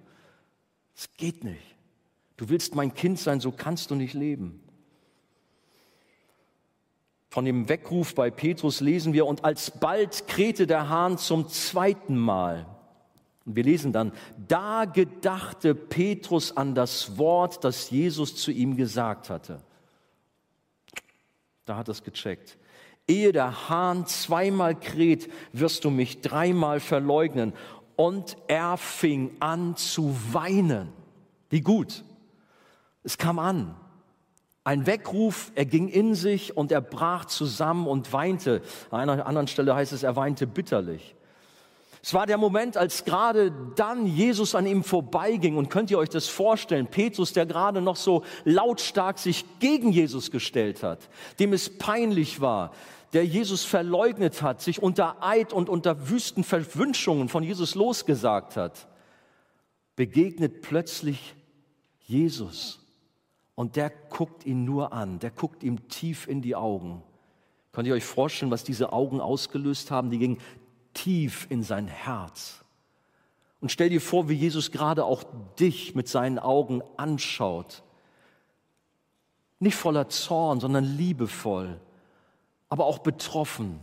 Es 0.96 1.12
geht 1.18 1.44
nicht. 1.44 1.76
Du 2.36 2.50
willst 2.50 2.76
mein 2.76 2.94
Kind 2.94 3.18
sein, 3.18 3.40
so 3.40 3.52
kannst 3.52 3.90
du 3.90 3.96
nicht 3.96 4.14
leben. 4.14 4.62
Von 7.30 7.46
dem 7.46 7.68
Weckruf 7.68 8.14
bei 8.14 8.30
Petrus 8.30 8.80
lesen 8.80 9.14
wir, 9.14 9.26
und 9.26 9.44
alsbald 9.44 10.28
krähte 10.28 10.68
der 10.68 10.90
Hahn 10.90 11.18
zum 11.18 11.48
zweiten 11.48 12.16
Mal. 12.16 12.68
Und 13.44 13.56
wir 13.56 13.64
lesen 13.64 13.92
dann, 13.92 14.12
da 14.48 14.86
gedachte 14.86 15.74
Petrus 15.74 16.56
an 16.56 16.76
das 16.76 17.18
Wort, 17.18 17.64
das 17.64 17.90
Jesus 17.90 18.36
zu 18.36 18.52
ihm 18.52 18.76
gesagt 18.78 19.32
hatte. 19.32 19.64
Da 21.68 21.76
hat 21.76 21.90
es 21.90 22.04
gecheckt. 22.04 22.58
Ehe 23.10 23.34
der 23.34 23.70
Hahn 23.70 24.06
zweimal 24.06 24.74
kräht, 24.74 25.30
wirst 25.52 25.84
du 25.84 25.90
mich 25.90 26.22
dreimal 26.22 26.80
verleugnen. 26.80 27.54
Und 27.98 28.38
er 28.48 28.78
fing 28.78 29.36
an 29.42 29.76
zu 29.76 30.16
weinen. 30.32 30.94
Wie 31.50 31.60
gut. 31.62 32.06
Es 33.04 33.18
kam 33.18 33.38
an. 33.38 33.76
Ein 34.64 34.86
Weckruf, 34.86 35.52
er 35.56 35.66
ging 35.66 35.90
in 35.90 36.16
sich 36.16 36.56
und 36.56 36.72
er 36.72 36.82
brach 36.82 37.26
zusammen 37.26 37.86
und 37.86 38.14
weinte. 38.14 38.62
An 38.90 39.02
einer 39.10 39.26
anderen 39.26 39.48
Stelle 39.48 39.76
heißt 39.76 39.92
es, 39.92 40.04
er 40.04 40.16
weinte 40.16 40.48
bitterlich. 40.48 41.17
Es 42.04 42.14
war 42.14 42.26
der 42.26 42.38
Moment, 42.38 42.78
als 42.78 43.06
gerade 43.06 43.52
dann 43.76 44.06
Jesus 44.06 44.56
an 44.56 44.66
ihm 44.66 44.84
vorbeiging. 44.84 45.58
Und 45.58 45.70
könnt 45.70 45.92
ihr 45.92 45.98
euch 45.98 46.10
das 46.10 46.28
vorstellen? 46.28 46.88
Petrus, 46.88 47.34
der 47.34 47.46
gerade 47.46 47.82
noch 47.82 47.96
so 47.96 48.24
lautstark 48.46 49.20
sich 49.20 49.46
gegen 49.60 49.92
Jesus 49.92 50.32
gestellt 50.32 50.84
hat, 50.84 51.10
dem 51.40 51.54
es 51.54 51.78
peinlich 51.78 52.40
war, 52.42 52.72
der 53.14 53.26
Jesus 53.26 53.64
verleugnet 53.64 54.42
hat, 54.42 54.62
sich 54.62 54.82
unter 54.82 55.24
Eid 55.24 55.54
und 55.54 55.70
unter 55.70 56.10
wüsten 56.10 56.44
Verwünschungen 56.44 57.30
von 57.30 57.44
Jesus 57.44 57.76
losgesagt 57.76 58.58
hat, 58.58 58.88
begegnet 59.96 60.62
plötzlich 60.62 61.36
Jesus. 62.06 62.80
Und 63.56 63.76
der 63.76 63.90
guckt 63.90 64.46
ihn 64.46 64.66
nur 64.66 64.94
an, 64.94 65.20
der 65.20 65.32
guckt 65.32 65.64
ihm 65.64 65.88
tief 65.88 66.28
in 66.28 66.42
die 66.42 66.56
Augen. 66.56 67.02
Könnt 67.72 67.88
ihr 67.88 67.94
euch 67.94 68.06
vorstellen, 68.06 68.52
was 68.52 68.64
diese 68.64 68.94
Augen 68.94 69.20
ausgelöst 69.20 69.90
haben? 69.92 70.10
Die 70.10 70.20
gingen 70.20 70.40
tief 70.98 71.46
in 71.50 71.62
sein 71.62 71.88
Herz. 71.88 72.64
Und 73.62 73.72
stell 73.72 73.90
dir 73.90 74.02
vor, 74.02 74.30
wie 74.30 74.34
Jesus 74.34 74.72
gerade 74.72 75.06
auch 75.06 75.24
dich 75.60 75.96
mit 75.96 76.08
seinen 76.08 76.40
Augen 76.40 76.82
anschaut. 76.98 77.84
Nicht 79.60 79.76
voller 79.76 80.10
Zorn, 80.10 80.60
sondern 80.60 80.84
liebevoll, 80.84 81.80
aber 82.70 82.86
auch 82.86 83.00
betroffen. 83.00 83.80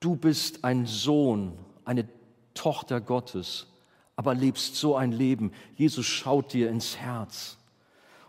Du 0.00 0.16
bist 0.16 0.64
ein 0.64 0.86
Sohn, 0.86 1.58
eine 1.84 2.08
Tochter 2.54 3.00
Gottes, 3.00 3.66
aber 4.16 4.34
lebst 4.34 4.76
so 4.76 4.96
ein 4.96 5.12
Leben. 5.12 5.52
Jesus 5.76 6.06
schaut 6.06 6.52
dir 6.52 6.70
ins 6.70 6.96
Herz. 6.96 7.58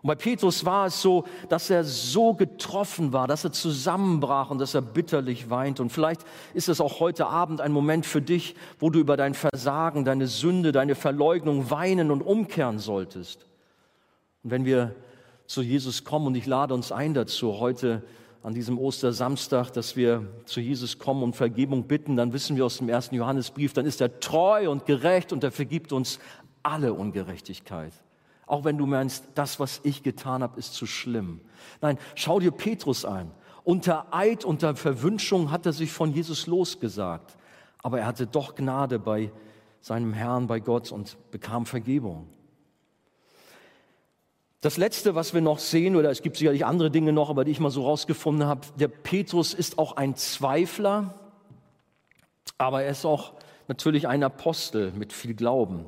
Und 0.03 0.07
bei 0.07 0.15
Petrus 0.15 0.65
war 0.65 0.87
es 0.87 1.01
so, 1.01 1.23
dass 1.47 1.69
er 1.69 1.85
so 1.85 2.33
getroffen 2.33 3.13
war, 3.13 3.25
dass 3.25 3.45
er 3.45 3.53
zusammenbrach 3.53 4.49
und 4.49 4.59
dass 4.59 4.73
er 4.73 4.81
bitterlich 4.81 5.49
weint. 5.49 5.79
Und 5.79 5.93
vielleicht 5.93 6.25
ist 6.53 6.67
es 6.67 6.81
auch 6.81 6.99
heute 6.99 7.27
Abend 7.27 7.61
ein 7.61 7.71
Moment 7.71 8.05
für 8.05 8.21
dich, 8.21 8.53
wo 8.79 8.89
du 8.89 8.99
über 8.99 9.15
dein 9.15 9.33
Versagen, 9.33 10.03
deine 10.03 10.27
Sünde, 10.27 10.73
deine 10.73 10.95
Verleugnung 10.95 11.71
weinen 11.71 12.11
und 12.11 12.21
umkehren 12.21 12.79
solltest. 12.79 13.45
Und 14.43 14.51
wenn 14.51 14.65
wir 14.65 14.93
zu 15.45 15.61
Jesus 15.61 16.03
kommen, 16.03 16.27
und 16.27 16.35
ich 16.35 16.47
lade 16.47 16.73
uns 16.73 16.91
ein 16.91 17.13
dazu, 17.13 17.61
heute 17.61 18.03
an 18.43 18.53
diesem 18.53 18.77
Ostersamstag, 18.77 19.71
dass 19.71 19.95
wir 19.95 20.27
zu 20.43 20.59
Jesus 20.59 20.99
kommen 20.99 21.23
und 21.23 21.33
Vergebung 21.33 21.87
bitten, 21.87 22.17
dann 22.17 22.33
wissen 22.33 22.57
wir 22.57 22.65
aus 22.65 22.79
dem 22.79 22.89
ersten 22.89 23.15
Johannesbrief, 23.15 23.71
dann 23.71 23.85
ist 23.85 24.01
er 24.01 24.19
treu 24.19 24.69
und 24.69 24.85
gerecht 24.85 25.31
und 25.31 25.45
er 25.45 25.51
vergibt 25.53 25.93
uns 25.93 26.19
alle 26.61 26.93
Ungerechtigkeit. 26.93 27.93
Auch 28.53 28.65
wenn 28.65 28.77
du 28.77 28.85
meinst, 28.85 29.25
das, 29.33 29.59
was 29.59 29.81
ich 29.81 30.03
getan 30.03 30.43
habe, 30.43 30.59
ist 30.59 30.75
zu 30.75 30.85
schlimm. 30.85 31.41
Nein, 31.81 31.97
schau 32.13 32.39
dir 32.39 32.51
Petrus 32.51 33.03
ein. 33.03 33.31
Unter 33.63 34.13
Eid, 34.13 34.45
unter 34.45 34.75
Verwünschung 34.75 35.49
hat 35.49 35.65
er 35.65 35.73
sich 35.73 35.91
von 35.91 36.13
Jesus 36.13 36.45
losgesagt. 36.45 37.35
Aber 37.81 37.97
er 38.01 38.05
hatte 38.05 38.27
doch 38.27 38.53
Gnade 38.53 38.99
bei 38.99 39.31
seinem 39.81 40.13
Herrn, 40.13 40.45
bei 40.45 40.59
Gott 40.59 40.91
und 40.91 41.17
bekam 41.31 41.65
Vergebung. 41.65 42.29
Das 44.61 44.77
Letzte, 44.77 45.15
was 45.15 45.33
wir 45.33 45.41
noch 45.41 45.57
sehen, 45.57 45.95
oder 45.95 46.11
es 46.11 46.21
gibt 46.21 46.37
sicherlich 46.37 46.63
andere 46.63 46.91
Dinge 46.91 47.11
noch, 47.11 47.31
aber 47.31 47.45
die 47.45 47.51
ich 47.51 47.59
mal 47.59 47.71
so 47.71 47.83
rausgefunden 47.83 48.45
habe, 48.45 48.67
der 48.75 48.87
Petrus 48.87 49.55
ist 49.55 49.79
auch 49.79 49.97
ein 49.97 50.15
Zweifler, 50.15 51.15
aber 52.59 52.83
er 52.83 52.91
ist 52.91 53.03
auch 53.03 53.33
natürlich 53.67 54.07
ein 54.07 54.21
Apostel 54.21 54.91
mit 54.91 55.11
viel 55.11 55.33
Glauben. 55.33 55.87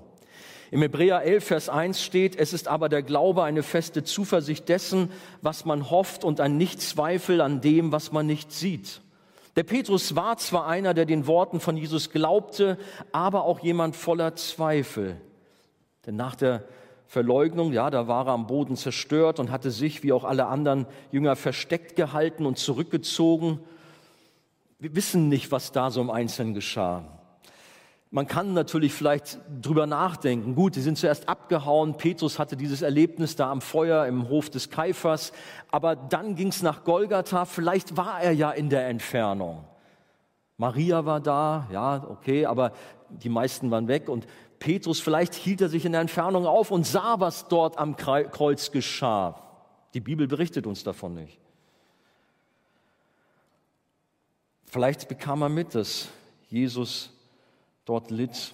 Im 0.75 0.81
Hebräer 0.81 1.21
11, 1.21 1.45
Vers 1.45 1.69
1 1.69 2.03
steht, 2.03 2.35
es 2.35 2.51
ist 2.51 2.67
aber 2.67 2.89
der 2.89 3.01
Glaube 3.01 3.45
eine 3.45 3.63
feste 3.63 4.03
Zuversicht 4.03 4.67
dessen, 4.67 5.09
was 5.41 5.63
man 5.63 5.89
hofft 5.89 6.25
und 6.25 6.41
ein 6.41 6.57
Nichtzweifel 6.57 7.39
an 7.39 7.61
dem, 7.61 7.93
was 7.93 8.11
man 8.11 8.25
nicht 8.25 8.51
sieht. 8.51 8.99
Der 9.55 9.63
Petrus 9.63 10.17
war 10.17 10.35
zwar 10.35 10.67
einer, 10.67 10.93
der 10.93 11.05
den 11.05 11.27
Worten 11.27 11.61
von 11.61 11.77
Jesus 11.77 12.09
glaubte, 12.09 12.77
aber 13.13 13.45
auch 13.45 13.61
jemand 13.61 13.95
voller 13.95 14.35
Zweifel. 14.35 15.15
Denn 16.05 16.17
nach 16.17 16.35
der 16.35 16.65
Verleugnung, 17.07 17.71
ja, 17.71 17.89
da 17.89 18.09
war 18.09 18.27
er 18.27 18.33
am 18.33 18.45
Boden 18.45 18.75
zerstört 18.75 19.39
und 19.39 19.51
hatte 19.51 19.71
sich, 19.71 20.03
wie 20.03 20.11
auch 20.11 20.25
alle 20.25 20.47
anderen 20.47 20.87
Jünger, 21.09 21.37
versteckt 21.37 21.95
gehalten 21.95 22.45
und 22.45 22.57
zurückgezogen. 22.57 23.61
Wir 24.79 24.93
wissen 24.93 25.29
nicht, 25.29 25.53
was 25.53 25.71
da 25.71 25.89
so 25.89 26.01
im 26.01 26.09
Einzelnen 26.09 26.53
geschah. 26.53 27.14
Man 28.11 28.27
kann 28.27 28.53
natürlich 28.53 28.93
vielleicht 28.93 29.39
drüber 29.61 29.87
nachdenken. 29.87 30.55
Gut, 30.55 30.75
die 30.75 30.81
sind 30.81 30.97
zuerst 30.97 31.27
abgehauen. 31.27 31.97
Petrus 31.97 32.39
hatte 32.39 32.55
dieses 32.55 32.81
Erlebnis 32.81 33.35
da 33.35 33.51
am 33.51 33.61
Feuer 33.61 34.05
im 34.05 34.29
Hof 34.29 34.49
des 34.49 34.69
Kaiphas. 34.69 35.33
Aber 35.69 35.95
dann 35.95 36.35
ging 36.35 36.49
es 36.49 36.61
nach 36.61 36.83
Golgatha. 36.83 37.45
Vielleicht 37.45 37.97
war 37.97 38.21
er 38.21 38.31
ja 38.31 38.51
in 38.51 38.69
der 38.69 38.87
Entfernung. 38.87 39.65
Maria 40.57 41.05
war 41.05 41.19
da, 41.19 41.67
ja, 41.71 42.05
okay, 42.09 42.45
aber 42.45 42.71
die 43.09 43.27
meisten 43.27 43.71
waren 43.71 43.87
weg. 43.87 44.07
Und 44.07 44.25
Petrus, 44.59 45.01
vielleicht 45.01 45.33
hielt 45.33 45.59
er 45.59 45.69
sich 45.69 45.85
in 45.85 45.91
der 45.91 46.01
Entfernung 46.01 46.45
auf 46.45 46.71
und 46.71 46.85
sah, 46.85 47.19
was 47.19 47.47
dort 47.49 47.77
am 47.77 47.97
Kreuz 47.97 48.71
geschah. 48.71 49.41
Die 49.93 49.99
Bibel 49.99 50.27
berichtet 50.27 50.65
uns 50.67 50.83
davon 50.83 51.15
nicht. 51.15 51.39
Vielleicht 54.65 55.07
bekam 55.07 55.41
er 55.41 55.49
mit, 55.49 55.75
dass 55.75 56.09
Jesus 56.49 57.14
dort 57.85 58.11
litt. 58.11 58.53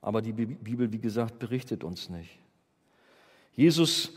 Aber 0.00 0.22
die 0.22 0.32
Bibel, 0.32 0.92
wie 0.92 0.98
gesagt, 0.98 1.38
berichtet 1.38 1.84
uns 1.84 2.08
nicht. 2.08 2.30
Jesus 3.54 4.12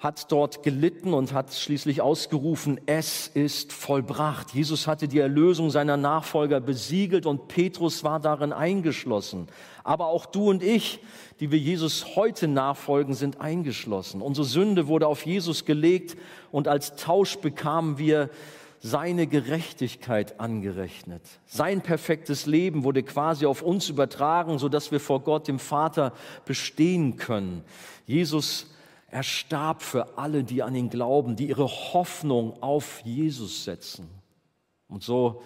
hat 0.00 0.32
dort 0.32 0.62
gelitten 0.62 1.12
und 1.12 1.34
hat 1.34 1.52
schließlich 1.52 2.00
ausgerufen, 2.00 2.80
es 2.86 3.28
ist 3.28 3.74
vollbracht. 3.74 4.54
Jesus 4.54 4.86
hatte 4.86 5.08
die 5.08 5.18
Erlösung 5.18 5.70
seiner 5.70 5.98
Nachfolger 5.98 6.58
besiegelt 6.58 7.26
und 7.26 7.48
Petrus 7.48 8.02
war 8.02 8.18
darin 8.18 8.54
eingeschlossen. 8.54 9.46
Aber 9.84 10.06
auch 10.06 10.24
du 10.24 10.48
und 10.48 10.62
ich, 10.62 11.00
die 11.38 11.50
wir 11.50 11.58
Jesus 11.58 12.16
heute 12.16 12.48
nachfolgen, 12.48 13.12
sind 13.12 13.42
eingeschlossen. 13.42 14.22
Unsere 14.22 14.46
Sünde 14.46 14.88
wurde 14.88 15.06
auf 15.06 15.26
Jesus 15.26 15.66
gelegt 15.66 16.16
und 16.50 16.66
als 16.66 16.96
Tausch 16.96 17.36
bekamen 17.36 17.98
wir 17.98 18.30
seine 18.80 19.26
Gerechtigkeit 19.26 20.40
angerechnet. 20.40 21.22
Sein 21.46 21.82
perfektes 21.82 22.46
Leben 22.46 22.82
wurde 22.82 23.02
quasi 23.02 23.46
auf 23.46 23.62
uns 23.62 23.88
übertragen, 23.88 24.58
so 24.58 24.68
dass 24.68 24.90
wir 24.90 25.00
vor 25.00 25.20
Gott, 25.20 25.48
dem 25.48 25.58
Vater, 25.58 26.12
bestehen 26.46 27.16
können. 27.16 27.62
Jesus, 28.06 28.74
er 29.08 29.22
starb 29.22 29.82
für 29.82 30.18
alle, 30.18 30.44
die 30.44 30.62
an 30.62 30.74
ihn 30.74 30.88
glauben, 30.88 31.36
die 31.36 31.48
ihre 31.48 31.68
Hoffnung 31.68 32.62
auf 32.62 33.02
Jesus 33.04 33.64
setzen. 33.64 34.08
Und 34.88 35.02
so 35.02 35.42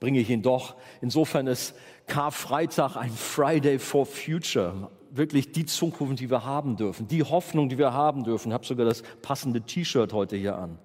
bringe 0.00 0.20
ich 0.20 0.30
ihn 0.30 0.42
doch. 0.42 0.74
Insofern 1.02 1.46
ist 1.46 1.74
Karfreitag 2.06 2.96
ein 2.96 3.10
Friday 3.10 3.78
for 3.78 4.06
Future. 4.06 4.90
wirklich 5.10 5.52
die 5.52 5.66
Zukunft, 5.66 6.20
die 6.20 6.30
wir 6.30 6.44
haben 6.44 6.76
dürfen, 6.76 7.08
die 7.08 7.22
Hoffnung, 7.22 7.68
die 7.68 7.78
wir 7.78 7.92
haben 7.92 8.24
dürfen. 8.24 8.48
Ich 8.48 8.54
habe 8.54 8.66
sogar 8.66 8.86
das 8.86 9.02
passende 9.22 9.62
T-Shirt 9.62 10.12
heute 10.12 10.36
hier 10.36 10.56
an. 10.56 10.78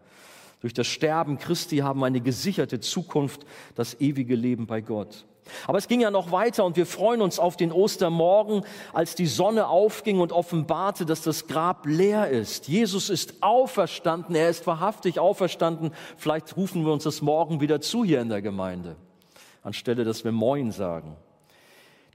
Durch 0.63 0.73
das 0.73 0.87
Sterben 0.87 1.39
Christi 1.39 1.79
haben 1.79 1.99
wir 1.99 2.05
eine 2.05 2.21
gesicherte 2.21 2.79
Zukunft, 2.79 3.41
das 3.75 3.99
ewige 3.99 4.33
Leben 4.33 4.65
bei 4.65 4.79
Gott. 4.79 5.25
Aber 5.67 5.77
es 5.77 5.89
ging 5.89 5.99
ja 5.99 6.09
noch 6.09 6.31
weiter 6.31 6.63
und 6.63 6.77
wir 6.77 6.85
freuen 6.85 7.21
uns 7.21 7.37
auf 7.37 7.57
den 7.57 7.73
Ostermorgen, 7.73 8.63
als 8.93 9.13
die 9.13 9.25
Sonne 9.25 9.67
aufging 9.67 10.21
und 10.21 10.31
offenbarte, 10.31 11.05
dass 11.05 11.21
das 11.21 11.47
Grab 11.47 11.85
leer 11.85 12.29
ist. 12.29 12.69
Jesus 12.69 13.09
ist 13.09 13.43
auferstanden, 13.43 14.35
er 14.35 14.49
ist 14.49 14.65
wahrhaftig 14.65 15.19
auferstanden. 15.19 15.91
Vielleicht 16.15 16.55
rufen 16.55 16.85
wir 16.85 16.93
uns 16.93 17.03
das 17.03 17.21
morgen 17.21 17.59
wieder 17.59 17.81
zu 17.81 18.05
hier 18.05 18.21
in 18.21 18.29
der 18.29 18.41
Gemeinde, 18.41 18.95
anstelle 19.63 20.05
dass 20.05 20.23
wir 20.23 20.31
Moin 20.31 20.71
sagen. 20.71 21.17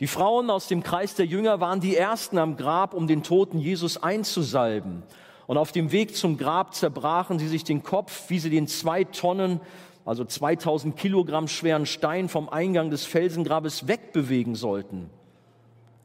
Die 0.00 0.06
Frauen 0.06 0.48
aus 0.48 0.68
dem 0.68 0.82
Kreis 0.82 1.16
der 1.16 1.26
Jünger 1.26 1.60
waren 1.60 1.80
die 1.80 1.96
ersten 1.96 2.38
am 2.38 2.56
Grab, 2.56 2.94
um 2.94 3.08
den 3.08 3.22
toten 3.22 3.58
Jesus 3.58 4.02
einzusalben. 4.02 5.02
Und 5.48 5.56
auf 5.56 5.72
dem 5.72 5.92
Weg 5.92 6.14
zum 6.14 6.36
Grab 6.36 6.74
zerbrachen 6.74 7.38
sie 7.38 7.48
sich 7.48 7.64
den 7.64 7.82
Kopf, 7.82 8.28
wie 8.28 8.38
sie 8.38 8.50
den 8.50 8.66
zwei 8.66 9.04
Tonnen, 9.04 9.60
also 10.04 10.22
2000 10.22 10.94
Kilogramm 10.94 11.48
schweren 11.48 11.86
Stein 11.86 12.28
vom 12.28 12.50
Eingang 12.50 12.90
des 12.90 13.06
Felsengrabes 13.06 13.88
wegbewegen 13.88 14.54
sollten. 14.54 15.08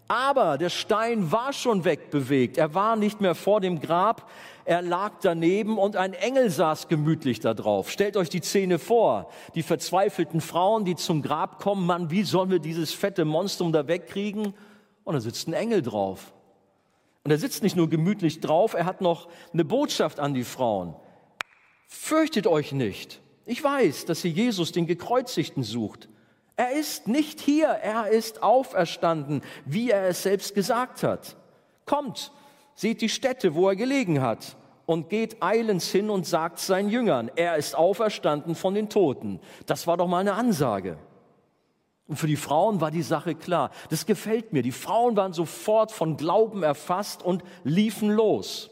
Aber 0.07 0.57
der 0.57 0.69
Stein 0.69 1.33
war 1.33 1.51
schon 1.51 1.83
wegbewegt. 1.83 2.57
Er 2.57 2.73
war 2.73 2.95
nicht 2.95 3.19
mehr 3.19 3.35
vor 3.35 3.59
dem 3.59 3.81
Grab. 3.81 4.29
Er 4.63 4.81
lag 4.81 5.11
daneben 5.21 5.77
und 5.77 5.97
ein 5.97 6.13
Engel 6.13 6.49
saß 6.49 6.87
gemütlich 6.87 7.41
da 7.41 7.53
drauf. 7.53 7.91
Stellt 7.91 8.15
euch 8.15 8.29
die 8.29 8.41
Szene 8.41 8.79
vor. 8.79 9.29
Die 9.55 9.63
verzweifelten 9.63 10.39
Frauen, 10.39 10.85
die 10.85 10.95
zum 10.95 11.21
Grab 11.21 11.59
kommen. 11.59 11.85
Mann, 11.85 12.09
wie 12.09 12.23
sollen 12.23 12.49
wir 12.49 12.59
dieses 12.59 12.93
fette 12.93 13.25
Monstrum 13.25 13.73
da 13.73 13.89
wegkriegen? 13.89 14.53
Und 15.03 15.13
da 15.15 15.19
sitzt 15.19 15.49
ein 15.49 15.53
Engel 15.53 15.81
drauf. 15.81 16.31
Und 17.23 17.31
er 17.31 17.37
sitzt 17.37 17.63
nicht 17.63 17.75
nur 17.75 17.89
gemütlich 17.89 18.41
drauf, 18.41 18.73
er 18.73 18.85
hat 18.85 19.01
noch 19.01 19.29
eine 19.53 19.63
Botschaft 19.63 20.19
an 20.19 20.33
die 20.33 20.43
Frauen. 20.43 20.95
Fürchtet 21.87 22.47
euch 22.47 22.71
nicht. 22.71 23.21
Ich 23.45 23.63
weiß, 23.63 24.05
dass 24.05 24.23
ihr 24.25 24.31
Jesus, 24.31 24.71
den 24.71 24.87
Gekreuzigten, 24.87 25.63
sucht. 25.63 26.09
Er 26.55 26.73
ist 26.73 27.07
nicht 27.07 27.39
hier, 27.39 27.67
er 27.67 28.09
ist 28.09 28.43
auferstanden, 28.43 29.41
wie 29.65 29.89
er 29.89 30.07
es 30.07 30.23
selbst 30.23 30.53
gesagt 30.53 31.03
hat. 31.03 31.35
Kommt, 31.85 32.31
seht 32.75 33.01
die 33.01 33.09
Stätte, 33.09 33.55
wo 33.55 33.69
er 33.69 33.75
gelegen 33.75 34.21
hat, 34.21 34.57
und 34.85 35.09
geht 35.09 35.41
eilends 35.41 35.89
hin 35.89 36.09
und 36.09 36.25
sagt 36.25 36.59
seinen 36.59 36.89
Jüngern, 36.89 37.31
er 37.35 37.55
ist 37.55 37.75
auferstanden 37.75 38.53
von 38.53 38.73
den 38.73 38.89
Toten. 38.89 39.39
Das 39.65 39.87
war 39.87 39.97
doch 39.97 40.07
mal 40.07 40.19
eine 40.19 40.33
Ansage. 40.33 40.97
Und 42.13 42.17
für 42.17 42.27
die 42.27 42.35
Frauen 42.35 42.79
war 42.79 42.91
die 42.91 43.01
Sache 43.01 43.33
klar. 43.33 43.71
Das 43.89 44.05
gefällt 44.05 44.53
mir. 44.53 44.61
Die 44.61 44.71
Frauen 44.71 45.15
waren 45.15 45.33
sofort 45.33 45.91
von 45.91 46.15
Glauben 46.15 46.61
erfasst 46.61 47.23
und 47.23 47.43
liefen 47.63 48.11
los. 48.11 48.69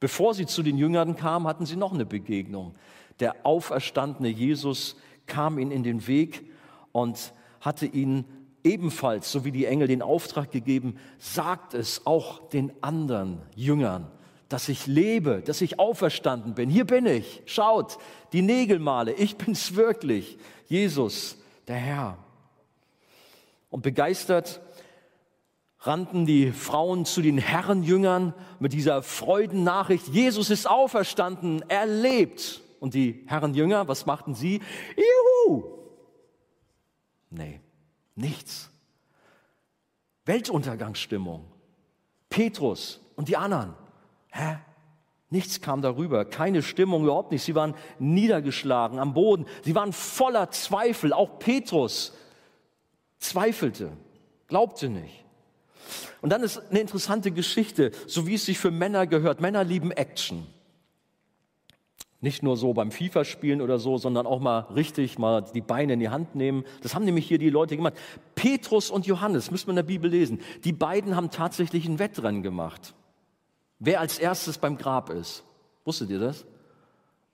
Bevor 0.00 0.32
sie 0.32 0.46
zu 0.46 0.62
den 0.62 0.78
Jüngern 0.78 1.16
kamen, 1.16 1.46
hatten 1.46 1.66
sie 1.66 1.76
noch 1.76 1.92
eine 1.92 2.06
Begegnung. 2.06 2.74
Der 3.20 3.44
auferstandene 3.44 4.30
Jesus 4.30 4.96
kam 5.26 5.58
ihnen 5.58 5.70
in 5.70 5.82
den 5.82 6.06
Weg 6.06 6.50
und 6.92 7.34
hatte 7.60 7.84
ihnen 7.84 8.24
ebenfalls, 8.64 9.30
so 9.30 9.44
wie 9.44 9.52
die 9.52 9.66
Engel, 9.66 9.86
den 9.86 10.00
Auftrag 10.00 10.50
gegeben, 10.50 10.96
sagt 11.18 11.74
es 11.74 12.06
auch 12.06 12.48
den 12.48 12.72
anderen 12.80 13.42
Jüngern, 13.54 14.10
dass 14.48 14.70
ich 14.70 14.86
lebe, 14.86 15.42
dass 15.44 15.60
ich 15.60 15.78
auferstanden 15.78 16.54
bin. 16.54 16.70
Hier 16.70 16.86
bin 16.86 17.04
ich. 17.04 17.42
Schaut, 17.44 17.98
die 18.32 18.40
Nägelmale, 18.40 19.12
ich 19.12 19.36
bin's 19.36 19.74
wirklich. 19.76 20.38
Jesus, 20.68 21.36
der 21.68 21.76
Herr. 21.76 22.18
Und 23.70 23.82
begeistert 23.82 24.60
rannten 25.80 26.26
die 26.26 26.52
Frauen 26.52 27.04
zu 27.04 27.22
den 27.22 27.38
Herrenjüngern 27.38 28.34
mit 28.58 28.72
dieser 28.72 29.02
Freudennachricht, 29.02 30.08
Jesus 30.08 30.50
ist 30.50 30.68
auferstanden, 30.68 31.64
er 31.68 31.86
lebt. 31.86 32.62
Und 32.80 32.94
die 32.94 33.24
Herrenjünger, 33.26 33.88
was 33.88 34.06
machten 34.06 34.34
sie? 34.34 34.60
Juhu! 34.96 35.64
Nee, 37.30 37.60
nichts. 38.14 38.70
Weltuntergangsstimmung. 40.24 41.44
Petrus 42.28 43.00
und 43.16 43.28
die 43.28 43.36
anderen. 43.36 43.74
Hä? 44.30 44.58
Nichts 45.30 45.60
kam 45.60 45.82
darüber, 45.82 46.24
keine 46.24 46.62
Stimmung, 46.62 47.04
überhaupt 47.04 47.32
nicht. 47.32 47.42
Sie 47.42 47.54
waren 47.54 47.74
niedergeschlagen 47.98 48.98
am 48.98 49.12
Boden. 49.12 49.46
Sie 49.62 49.74
waren 49.74 49.92
voller 49.92 50.50
Zweifel. 50.50 51.12
Auch 51.12 51.38
Petrus 51.38 52.14
zweifelte, 53.18 53.92
glaubte 54.46 54.88
nicht. 54.88 55.24
Und 56.22 56.30
dann 56.30 56.42
ist 56.42 56.58
eine 56.70 56.80
interessante 56.80 57.30
Geschichte, 57.30 57.92
so 58.06 58.26
wie 58.26 58.34
es 58.34 58.46
sich 58.46 58.58
für 58.58 58.70
Männer 58.70 59.06
gehört. 59.06 59.40
Männer 59.40 59.64
lieben 59.64 59.90
Action. 59.90 60.46
Nicht 62.20 62.42
nur 62.42 62.56
so 62.56 62.72
beim 62.72 62.90
FIFA 62.90 63.24
spielen 63.24 63.60
oder 63.60 63.78
so, 63.78 63.96
sondern 63.96 64.26
auch 64.26 64.40
mal 64.40 64.60
richtig 64.74 65.18
mal 65.18 65.42
die 65.54 65.60
Beine 65.60 65.92
in 65.92 66.00
die 66.00 66.08
Hand 66.08 66.34
nehmen. 66.34 66.64
Das 66.82 66.94
haben 66.94 67.04
nämlich 67.04 67.28
hier 67.28 67.38
die 67.38 67.50
Leute 67.50 67.76
gemacht. 67.76 67.94
Petrus 68.34 68.90
und 68.90 69.06
Johannes, 69.06 69.52
müssen 69.52 69.68
wir 69.68 69.72
in 69.72 69.76
der 69.76 69.82
Bibel 69.84 70.10
lesen. 70.10 70.40
Die 70.64 70.72
beiden 70.72 71.14
haben 71.14 71.30
tatsächlich 71.30 71.86
ein 71.86 72.00
Wettrennen 72.00 72.42
gemacht. 72.42 72.94
Wer 73.78 74.00
als 74.00 74.18
erstes 74.18 74.58
beim 74.58 74.76
Grab 74.76 75.10
ist. 75.10 75.44
Wusstet 75.84 76.10
ihr 76.10 76.18
das? 76.18 76.44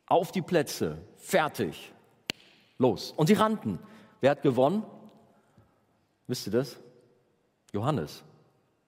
Auf 0.06 0.32
die 0.32 0.42
Plätze. 0.42 0.98
Fertig. 1.16 1.92
Los. 2.78 3.12
Und 3.12 3.28
sie 3.28 3.34
rannten. 3.34 3.78
Wer 4.20 4.32
hat 4.32 4.42
gewonnen? 4.42 4.84
Wisst 6.26 6.46
ihr 6.46 6.52
das? 6.52 6.76
Johannes. 7.72 8.22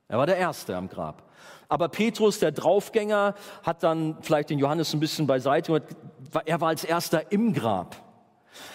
Er 0.09 0.19
war 0.19 0.27
der 0.27 0.37
Erste 0.37 0.77
am 0.77 0.89
Grab. 0.89 1.23
Aber 1.69 1.89
Petrus, 1.89 2.39
der 2.39 2.53
Draufgänger, 2.53 3.35
hat 3.63 3.83
dann 3.83 4.23
vielleicht 4.23 4.51
den 4.51 4.59
Johannes 4.59 4.93
ein 4.95 5.01
bisschen 5.01 5.27
beiseite. 5.27 5.83
Er 6.45 6.61
war 6.61 6.69
als 6.69 6.85
Erster 6.85 7.33
im 7.33 7.53
Grab. 7.53 7.97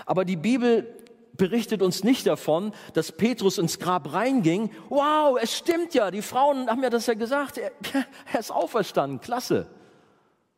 Aber 0.06 0.26
die 0.26 0.36
Bibel 0.36 0.98
berichtet 1.38 1.82
uns 1.82 2.04
nicht 2.04 2.28
davon, 2.28 2.74
dass 2.94 3.12
Petrus 3.12 3.58
ins 3.58 3.80
Grab 3.80 4.14
reinging. 4.14 4.72
Wow, 4.90 5.38
es 5.42 5.58
stimmt 5.58 5.94
ja, 5.94 6.12
die 6.12 6.22
Frauen 6.22 6.70
haben 6.70 6.84
ja 6.84 6.90
das 6.90 7.08
ja 7.08 7.14
gesagt, 7.14 7.58
er, 7.58 7.72
er 8.34 8.40
ist 8.40 8.52
auferstanden, 8.52 9.20
klasse. 9.22 9.68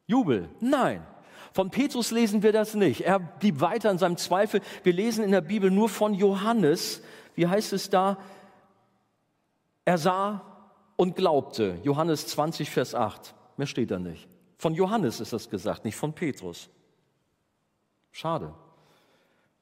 Jubel. 0.05 0.49
Nein, 0.59 1.05
von 1.53 1.69
Petrus 1.69 2.11
lesen 2.11 2.43
wir 2.43 2.51
das 2.51 2.73
nicht. 2.73 3.01
Er 3.01 3.19
blieb 3.19 3.61
weiter 3.61 3.91
in 3.91 3.97
seinem 3.97 4.17
Zweifel. 4.17 4.61
Wir 4.83 4.93
lesen 4.93 5.23
in 5.23 5.31
der 5.31 5.41
Bibel 5.41 5.69
nur 5.69 5.87
von 5.87 6.13
Johannes. 6.13 7.01
Wie 7.35 7.47
heißt 7.47 7.73
es 7.73 7.89
da? 7.89 8.17
Er 9.85 9.97
sah 9.97 10.41
und 10.95 11.15
glaubte. 11.15 11.79
Johannes 11.83 12.27
20, 12.27 12.69
Vers 12.69 12.95
8. 12.95 13.35
Mehr 13.57 13.67
steht 13.67 13.91
da 13.91 13.99
nicht. 13.99 14.27
Von 14.57 14.73
Johannes 14.73 15.19
ist 15.19 15.31
das 15.31 15.49
gesagt, 15.49 15.85
nicht 15.85 15.95
von 15.95 16.13
Petrus. 16.13 16.69
Schade. 18.11 18.53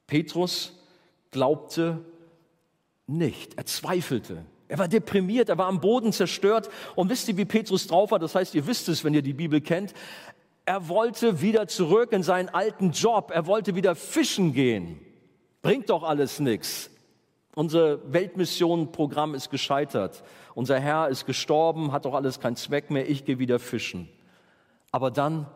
Petrus 0.08 0.74
glaubte 1.32 2.06
nicht. 3.08 3.58
Er 3.58 3.66
zweifelte. 3.66 4.46
Er 4.68 4.78
war 4.78 4.88
deprimiert, 4.88 5.50
er 5.50 5.58
war 5.58 5.68
am 5.68 5.82
Boden 5.82 6.14
zerstört. 6.14 6.70
Und 6.96 7.10
wisst 7.10 7.28
ihr, 7.28 7.36
wie 7.38 7.46
Petrus 7.46 7.88
drauf 7.88 8.12
war? 8.12 8.20
Das 8.20 8.36
heißt, 8.36 8.56
ihr 8.56 8.68
wisst 8.68 8.88
es, 8.88 9.04
wenn 9.04 9.14
ihr 9.14 9.22
die 9.22 9.34
Bibel 9.34 9.60
kennt. 9.60 9.94
Er 10.66 10.88
wollte 10.88 11.42
wieder 11.42 11.68
zurück 11.68 12.14
in 12.14 12.24
seinen 12.24 12.50
alten 12.50 12.92
Job. 12.92 13.32
Er 13.34 13.48
wollte 13.48 13.76
wieder 13.76 13.96
fischen 13.96 14.54
gehen. 14.54 15.00
Bringt 15.62 15.90
doch 15.90 16.04
alles 16.04 16.40
nichts. 16.40 16.90
Unser 17.54 18.14
Weltmission-Programm 18.14 19.36
ist 19.36 19.50
gescheitert. 19.50 20.24
Unser 20.56 20.80
Herr 20.80 21.10
ist 21.10 21.26
gestorben, 21.26 21.92
hat 21.92 22.06
doch 22.06 22.14
alles 22.14 22.40
keinen 22.40 22.56
Zweck 22.56 22.92
mehr. 22.92 23.10
Ich 23.10 23.26
gehe 23.26 23.40
wieder 23.40 23.60
fischen. 23.60 24.08
Aber 24.92 25.12
dann 25.12 25.48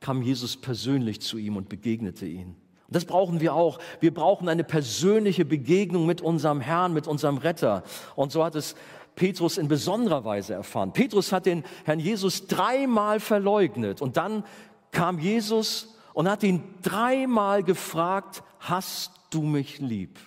kam 0.00 0.22
Jesus 0.22 0.56
persönlich 0.56 1.20
zu 1.20 1.38
ihm 1.38 1.56
und 1.56 1.68
begegnete 1.68 2.26
ihn. 2.26 2.56
Und 2.86 2.96
das 2.96 3.04
brauchen 3.04 3.40
wir 3.40 3.54
auch. 3.54 3.78
Wir 4.00 4.12
brauchen 4.12 4.48
eine 4.48 4.64
persönliche 4.64 5.44
Begegnung 5.44 6.06
mit 6.06 6.20
unserem 6.20 6.60
Herrn, 6.60 6.92
mit 6.92 7.06
unserem 7.06 7.38
Retter. 7.38 7.82
Und 8.14 8.30
so 8.30 8.44
hat 8.44 8.54
es 8.54 8.74
Petrus 9.14 9.58
in 9.58 9.68
besonderer 9.68 10.24
Weise 10.24 10.54
erfahren. 10.54 10.92
Petrus 10.92 11.32
hat 11.32 11.46
den 11.46 11.64
Herrn 11.84 12.00
Jesus 12.00 12.46
dreimal 12.46 13.20
verleugnet 13.20 14.02
und 14.02 14.16
dann 14.16 14.44
kam 14.90 15.18
Jesus 15.18 15.96
und 16.12 16.28
hat 16.28 16.42
ihn 16.42 16.62
dreimal 16.82 17.62
gefragt, 17.62 18.42
hast 18.60 19.12
du 19.30 19.42
mich 19.42 19.78
lieb? 19.78 20.18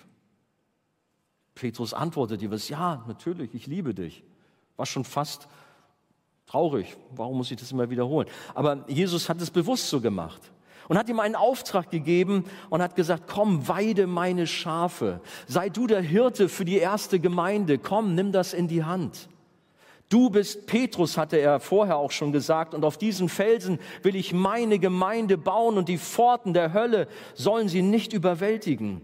Petrus 1.54 1.92
antwortete 1.92 2.44
ihm, 2.44 2.52
ja, 2.68 3.04
natürlich, 3.06 3.54
ich 3.54 3.66
liebe 3.66 3.94
dich. 3.94 4.22
War 4.76 4.86
schon 4.86 5.04
fast 5.04 5.48
traurig. 6.46 6.96
Warum 7.14 7.36
muss 7.38 7.50
ich 7.50 7.58
das 7.58 7.72
immer 7.72 7.90
wiederholen? 7.90 8.28
Aber 8.54 8.84
Jesus 8.88 9.28
hat 9.28 9.40
es 9.40 9.50
bewusst 9.50 9.88
so 9.88 10.00
gemacht 10.00 10.50
und 10.88 10.98
hat 10.98 11.08
ihm 11.08 11.20
einen 11.20 11.34
Auftrag 11.34 11.90
gegeben 11.90 12.44
und 12.70 12.82
hat 12.82 12.96
gesagt, 12.96 13.24
komm, 13.26 13.68
weide 13.68 14.06
meine 14.06 14.46
Schafe. 14.46 15.20
Sei 15.46 15.68
du 15.68 15.86
der 15.86 16.00
Hirte 16.00 16.48
für 16.48 16.64
die 16.64 16.78
erste 16.78 17.20
Gemeinde. 17.20 17.78
Komm, 17.78 18.14
nimm 18.14 18.32
das 18.32 18.54
in 18.54 18.68
die 18.68 18.84
Hand. 18.84 19.28
Du 20.08 20.30
bist 20.30 20.66
Petrus, 20.66 21.18
hatte 21.18 21.36
er 21.36 21.60
vorher 21.60 21.98
auch 21.98 22.12
schon 22.12 22.32
gesagt, 22.32 22.72
und 22.72 22.84
auf 22.84 22.96
diesen 22.96 23.28
Felsen 23.28 23.78
will 24.02 24.16
ich 24.16 24.32
meine 24.32 24.78
Gemeinde 24.78 25.36
bauen 25.36 25.76
und 25.76 25.88
die 25.88 25.98
Pforten 25.98 26.54
der 26.54 26.72
Hölle 26.72 27.08
sollen 27.34 27.68
sie 27.68 27.82
nicht 27.82 28.14
überwältigen. 28.14 29.02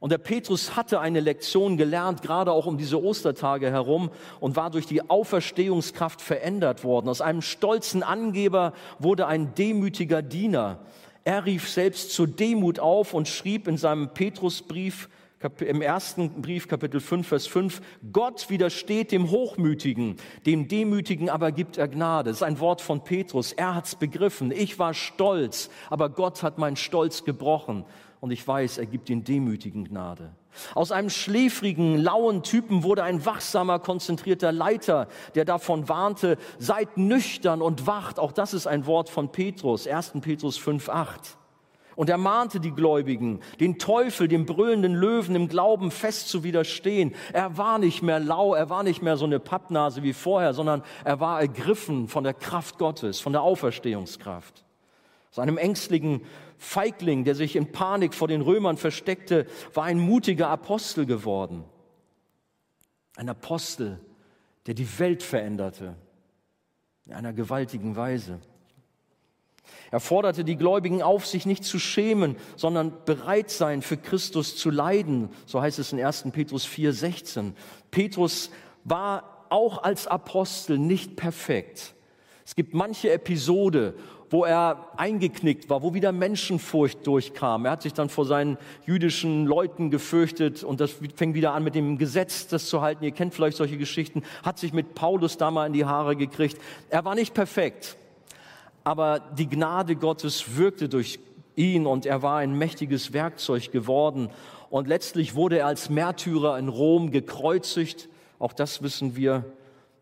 Und 0.00 0.10
der 0.10 0.18
Petrus 0.18 0.76
hatte 0.76 1.00
eine 1.00 1.18
Lektion 1.18 1.76
gelernt, 1.76 2.22
gerade 2.22 2.52
auch 2.52 2.66
um 2.66 2.78
diese 2.78 3.02
Ostertage 3.02 3.70
herum, 3.70 4.10
und 4.38 4.54
war 4.54 4.70
durch 4.70 4.86
die 4.86 5.10
Auferstehungskraft 5.10 6.22
verändert 6.22 6.84
worden. 6.84 7.08
Aus 7.08 7.20
einem 7.20 7.42
stolzen 7.42 8.04
Angeber 8.04 8.74
wurde 9.00 9.26
ein 9.26 9.54
demütiger 9.54 10.22
Diener. 10.22 10.78
Er 11.24 11.44
rief 11.44 11.68
selbst 11.68 12.12
zur 12.12 12.28
Demut 12.28 12.78
auf 12.78 13.12
und 13.12 13.26
schrieb 13.26 13.66
in 13.66 13.76
seinem 13.76 14.14
Petrusbrief, 14.14 15.08
im 15.60 15.82
ersten 15.82 16.42
Brief, 16.42 16.66
Kapitel 16.66 17.00
5, 17.00 17.28
Vers 17.28 17.46
5, 17.46 17.80
Gott 18.12 18.50
widersteht 18.50 19.12
dem 19.12 19.30
Hochmütigen, 19.30 20.16
dem 20.46 20.66
Demütigen 20.66 21.30
aber 21.30 21.52
gibt 21.52 21.78
er 21.78 21.86
Gnade. 21.86 22.30
Das 22.30 22.38
ist 22.38 22.42
ein 22.42 22.58
Wort 22.58 22.80
von 22.80 23.04
Petrus. 23.04 23.52
Er 23.52 23.76
hat's 23.76 23.94
begriffen. 23.94 24.50
Ich 24.50 24.80
war 24.80 24.94
stolz, 24.94 25.70
aber 25.90 26.08
Gott 26.08 26.42
hat 26.42 26.58
meinen 26.58 26.76
Stolz 26.76 27.24
gebrochen. 27.24 27.84
Und 28.20 28.30
ich 28.32 28.46
weiß, 28.46 28.78
er 28.78 28.86
gibt 28.86 29.08
den 29.08 29.24
Demütigen 29.24 29.84
Gnade. 29.84 30.32
Aus 30.74 30.90
einem 30.90 31.10
schläfrigen, 31.10 31.96
lauen 31.98 32.42
Typen 32.42 32.82
wurde 32.82 33.04
ein 33.04 33.24
wachsamer, 33.24 33.78
konzentrierter 33.78 34.50
Leiter, 34.50 35.06
der 35.34 35.44
davon 35.44 35.88
warnte, 35.88 36.36
seid 36.58 36.96
nüchtern 36.96 37.62
und 37.62 37.86
wacht. 37.86 38.18
Auch 38.18 38.32
das 38.32 38.54
ist 38.54 38.66
ein 38.66 38.86
Wort 38.86 39.08
von 39.08 39.30
Petrus, 39.30 39.86
1. 39.86 40.14
Petrus 40.20 40.56
5, 40.56 40.88
8. 40.88 41.38
Und 41.94 42.08
er 42.08 42.18
mahnte 42.18 42.60
die 42.60 42.70
Gläubigen, 42.70 43.40
den 43.58 43.78
Teufel, 43.78 44.28
dem 44.28 44.46
brüllenden 44.46 44.94
Löwen 44.94 45.34
im 45.34 45.48
Glauben 45.48 45.90
fest 45.90 46.28
zu 46.28 46.44
widerstehen. 46.44 47.12
Er 47.32 47.56
war 47.56 47.78
nicht 47.78 48.02
mehr 48.02 48.20
lau, 48.20 48.54
er 48.54 48.70
war 48.70 48.84
nicht 48.84 49.02
mehr 49.02 49.16
so 49.16 49.24
eine 49.24 49.40
Pappnase 49.40 50.04
wie 50.04 50.12
vorher, 50.12 50.54
sondern 50.54 50.84
er 51.04 51.18
war 51.18 51.40
ergriffen 51.40 52.06
von 52.06 52.22
der 52.22 52.34
Kraft 52.34 52.78
Gottes, 52.78 53.18
von 53.18 53.32
der 53.32 53.42
Auferstehungskraft. 53.42 54.64
Aus 55.32 55.40
einem 55.40 55.58
ängstlichen 55.58 56.22
Feigling, 56.58 57.24
der 57.24 57.34
sich 57.34 57.56
in 57.56 57.72
Panik 57.72 58.14
vor 58.14 58.28
den 58.28 58.40
Römern 58.40 58.76
versteckte, 58.76 59.46
war 59.74 59.84
ein 59.84 59.98
mutiger 59.98 60.48
Apostel 60.48 61.06
geworden. 61.06 61.64
Ein 63.16 63.28
Apostel, 63.28 64.00
der 64.66 64.74
die 64.74 64.98
Welt 64.98 65.22
veränderte 65.22 65.96
in 67.06 67.14
einer 67.14 67.32
gewaltigen 67.32 67.96
Weise. 67.96 68.40
Er 69.90 70.00
forderte 70.00 70.44
die 70.44 70.56
Gläubigen 70.56 71.02
auf, 71.02 71.26
sich 71.26 71.46
nicht 71.46 71.64
zu 71.64 71.78
schämen, 71.78 72.36
sondern 72.56 72.92
bereit 73.04 73.50
sein, 73.50 73.80
für 73.80 73.96
Christus 73.96 74.56
zu 74.56 74.70
leiden. 74.70 75.30
So 75.46 75.62
heißt 75.62 75.78
es 75.78 75.92
in 75.92 76.04
1. 76.04 76.24
Petrus 76.32 76.64
4, 76.66 76.92
16. 76.92 77.54
Petrus 77.90 78.50
war 78.84 79.46
auch 79.48 79.82
als 79.82 80.06
Apostel 80.06 80.78
nicht 80.78 81.16
perfekt. 81.16 81.94
Es 82.44 82.54
gibt 82.54 82.74
manche 82.74 83.10
Episode, 83.12 83.94
wo 84.30 84.44
er 84.44 84.88
eingeknickt 84.96 85.70
war, 85.70 85.82
wo 85.82 85.94
wieder 85.94 86.12
Menschenfurcht 86.12 87.06
durchkam. 87.06 87.64
Er 87.64 87.72
hat 87.72 87.82
sich 87.82 87.94
dann 87.94 88.08
vor 88.08 88.24
seinen 88.24 88.58
jüdischen 88.86 89.46
Leuten 89.46 89.90
gefürchtet 89.90 90.64
und 90.64 90.80
das 90.80 90.94
fängt 91.16 91.34
wieder 91.34 91.54
an 91.54 91.64
mit 91.64 91.74
dem 91.74 91.98
Gesetz, 91.98 92.46
das 92.48 92.66
zu 92.66 92.82
halten. 92.82 93.04
Ihr 93.04 93.12
kennt 93.12 93.34
vielleicht 93.34 93.56
solche 93.56 93.78
Geschichten. 93.78 94.22
Hat 94.42 94.58
sich 94.58 94.72
mit 94.72 94.94
Paulus 94.94 95.36
da 95.36 95.50
mal 95.50 95.66
in 95.66 95.72
die 95.72 95.84
Haare 95.84 96.16
gekriegt. 96.16 96.58
Er 96.90 97.04
war 97.04 97.14
nicht 97.14 97.34
perfekt 97.34 97.96
aber 98.88 99.20
die 99.20 99.50
Gnade 99.50 99.96
Gottes 99.96 100.56
wirkte 100.56 100.88
durch 100.88 101.20
ihn 101.56 101.84
und 101.84 102.06
er 102.06 102.22
war 102.22 102.38
ein 102.38 102.56
mächtiges 102.56 103.12
Werkzeug 103.12 103.70
geworden. 103.70 104.30
Und 104.70 104.88
letztlich 104.88 105.34
wurde 105.34 105.58
er 105.58 105.66
als 105.66 105.90
Märtyrer 105.90 106.58
in 106.58 106.68
Rom 106.68 107.10
gekreuzigt, 107.10 108.08
auch 108.38 108.54
das 108.54 108.82
wissen 108.82 109.14
wir. 109.14 109.44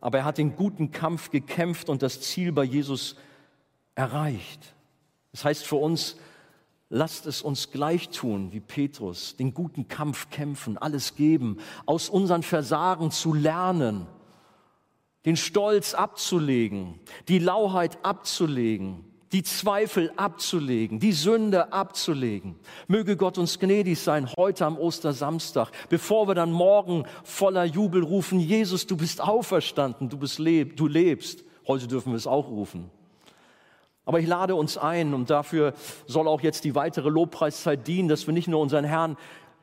Aber 0.01 0.19
er 0.19 0.25
hat 0.25 0.39
den 0.39 0.55
guten 0.55 0.93
Kampf 0.93 1.33
gekämpft 1.33 1.89
und 1.89 2.01
das 2.01 2.21
Ziel 2.21 2.53
bei 2.53 2.63
Jesus 2.63 3.17
erreicht. 3.97 4.75
Das 5.33 5.45
heißt 5.45 5.67
für 5.67 5.77
uns, 5.77 6.17
lasst 6.89 7.27
es 7.27 7.43
uns 7.43 7.73
gleich 7.73 8.11
tun 8.11 8.53
wie 8.53 8.61
Petrus, 8.61 9.35
den 9.37 9.53
guten 9.53 9.89
Kampf 9.89 10.31
kämpfen, 10.31 10.79
alles 10.79 11.17
geben, 11.17 11.59
aus 11.85 12.09
unseren 12.09 12.45
Versagen 12.45 13.11
zu 13.11 13.35
lernen 13.35 14.07
den 15.27 15.37
Stolz 15.37 15.93
abzulegen, 15.93 17.01
die 17.29 17.41
Lauheit 17.41 17.99
abzulegen, 18.05 19.05
die 19.33 19.43
Zweifel 19.43 20.13
abzulegen, 20.17 21.01
die 21.01 21.13
Sünde 21.13 21.73
abzulegen. 21.73 22.55
Möge 22.87 23.17
Gott 23.17 23.37
uns 23.37 23.59
gnädig 23.59 23.99
sein 23.99 24.31
heute 24.37 24.65
am 24.65 24.79
Ostersamstag, 24.79 25.73
bevor 25.89 26.29
wir 26.29 26.37
dann 26.37 26.53
morgen 26.53 27.05
voller 27.25 27.65
Jubel 27.65 28.05
rufen, 28.05 28.39
Jesus, 28.39 28.87
du 28.87 28.97
bist 28.97 29.21
auferstanden, 29.21 30.09
du, 30.09 30.17
bist 30.17 30.39
leb, 30.39 30.77
du 30.77 30.87
lebst. 30.87 31.45
Heute 31.67 31.89
dürfen 31.89 32.13
wir 32.13 32.17
es 32.17 32.29
auch 32.29 32.47
rufen. 32.47 32.89
Aber 34.07 34.21
ich 34.21 34.27
lade 34.27 34.55
uns 34.55 34.79
ein 34.79 35.13
und 35.13 35.29
dafür 35.29 35.75
soll 36.07 36.29
auch 36.29 36.41
jetzt 36.41 36.65
die 36.65 36.75
weitere 36.75 37.11
Lobpreiszeit 37.11 37.87
dienen, 37.87 38.09
dass 38.09 38.27
wir 38.27 38.33
nicht 38.33 38.49
nur 38.49 38.61
unseren 38.61 38.85
Herrn 38.85 39.17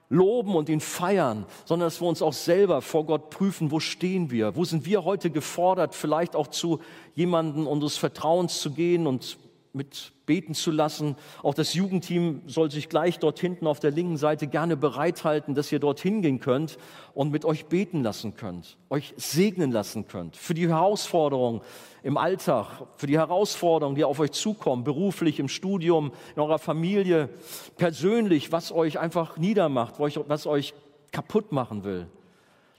loben 0.09 0.55
und 0.55 0.69
ihn 0.69 0.81
feiern, 0.81 1.45
sondern 1.65 1.87
dass 1.87 2.01
wir 2.01 2.07
uns 2.07 2.21
auch 2.21 2.33
selber 2.33 2.81
vor 2.81 3.05
Gott 3.05 3.29
prüfen, 3.29 3.71
wo 3.71 3.79
stehen 3.79 4.29
wir, 4.29 4.55
wo 4.55 4.65
sind 4.65 4.85
wir 4.85 5.05
heute 5.05 5.31
gefordert, 5.31 5.95
vielleicht 5.95 6.35
auch 6.35 6.47
zu 6.47 6.81
jemandem 7.15 7.67
unseres 7.67 7.97
Vertrauens 7.97 8.59
zu 8.59 8.71
gehen 8.71 9.07
und 9.07 9.37
mit 9.73 10.13
beten 10.27 10.53
zu 10.53 10.69
lassen. 10.69 11.15
Auch 11.41 11.55
das 11.55 11.73
Jugendteam 11.73 12.43
soll 12.45 12.69
sich 12.69 12.89
gleich 12.89 13.17
dort 13.17 13.39
hinten 13.39 13.65
auf 13.65 13.79
der 13.79 13.89
linken 13.89 14.17
Seite 14.17 14.45
gerne 14.45 14.77
bereithalten, 14.77 15.55
dass 15.55 15.71
ihr 15.71 15.79
dorthin 15.79 16.21
gehen 16.21 16.39
könnt 16.39 16.77
und 17.15 17.31
mit 17.31 17.43
euch 17.43 17.65
beten 17.65 18.03
lassen 18.03 18.35
könnt, 18.35 18.77
euch 18.91 19.15
segnen 19.17 19.71
lassen 19.71 20.07
könnt 20.07 20.37
für 20.37 20.53
die 20.53 20.69
Herausforderungen 20.69 21.61
im 22.03 22.17
Alltag, 22.17 22.83
für 22.97 23.07
die 23.07 23.17
Herausforderungen, 23.17 23.95
die 23.95 24.03
auf 24.03 24.19
euch 24.19 24.31
zukommen, 24.31 24.83
beruflich, 24.83 25.39
im 25.39 25.47
Studium, 25.47 26.11
in 26.35 26.41
eurer 26.41 26.59
Familie, 26.59 27.29
persönlich, 27.77 28.51
was 28.51 28.71
euch 28.71 28.99
einfach 28.99 29.37
niedermacht, 29.37 29.95
was 29.99 30.45
euch 30.45 30.75
kaputt 31.11 31.51
machen 31.51 31.83
will. 31.83 32.07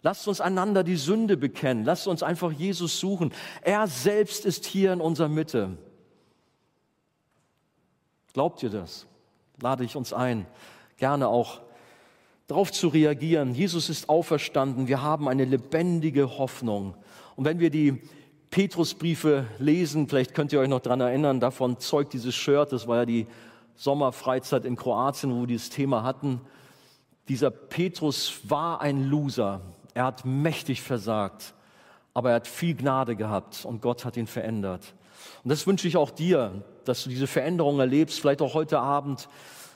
Lasst 0.03 0.29
uns 0.29 0.43
einander 0.43 0.85
die 0.85 0.97
Sünde 0.97 1.39
bekennen. 1.39 1.85
Lasst 1.85 2.07
uns 2.07 2.23
einfach 2.23 2.53
Jesus 2.53 3.01
suchen. 3.01 3.33
Er 3.63 3.87
selbst 3.87 4.45
ist 4.45 4.67
hier 4.67 4.93
in 4.93 5.01
unserer 5.01 5.31
Mitte. 5.31 5.79
Glaubt 8.35 8.65
ihr 8.65 8.71
das? 8.71 9.07
Lade 9.61 9.85
ich 9.85 9.95
uns 9.95 10.13
ein, 10.13 10.47
gerne 10.97 11.29
auch 11.29 11.61
darauf 12.49 12.73
zu 12.73 12.89
reagieren. 12.89 13.55
Jesus 13.55 13.89
ist 13.89 14.09
auferstanden. 14.09 14.89
Wir 14.89 15.03
haben 15.03 15.29
eine 15.29 15.45
lebendige 15.45 16.37
Hoffnung. 16.37 16.97
Und 17.37 17.45
wenn 17.45 17.61
wir 17.61 17.71
die 17.71 18.03
Petrusbriefe 18.51 19.47
lesen, 19.59 20.09
vielleicht 20.09 20.35
könnt 20.35 20.53
ihr 20.53 20.59
euch 20.59 20.69
noch 20.69 20.81
daran 20.81 21.01
erinnern, 21.01 21.39
davon 21.39 21.79
zeugt 21.79 22.13
dieses 22.13 22.35
Shirt, 22.35 22.73
das 22.73 22.89
war 22.89 22.99
ja 22.99 23.07
die 23.07 23.27
Sommerfreizeit 23.77 24.65
in 24.65 24.75
Kroatien, 24.75 25.33
wo 25.33 25.41
wir 25.41 25.47
dieses 25.47 25.71
Thema 25.71 26.03
hatten. 26.03 26.41
Dieser 27.29 27.53
Petrus 27.53 28.41
war 28.49 28.81
ein 28.81 29.09
Loser. 29.09 29.61
Er 29.95 30.07
hat 30.07 30.25
mächtig 30.25 30.83
versagt, 30.83 31.55
aber 32.15 32.31
er 32.31 32.37
hat 32.37 32.49
viel 32.49 32.75
Gnade 32.75 33.15
gehabt 33.15 33.65
und 33.65 33.81
Gott 33.81 34.05
hat 34.05 34.17
ihn 34.17 34.27
verändert. 34.27 34.95
Und 35.45 35.51
das 35.51 35.69
wünsche 35.69 35.87
ich 35.87 35.97
auch 35.97 36.11
dir, 36.11 36.65
dass 36.89 37.05
du 37.05 37.11
diese 37.11 37.27
Veränderung 37.27 37.81
erlebst, 37.81 38.21
vielleicht 38.21 38.43
auch 38.43 38.55
heute 38.55 38.79
Abend. 38.79 39.29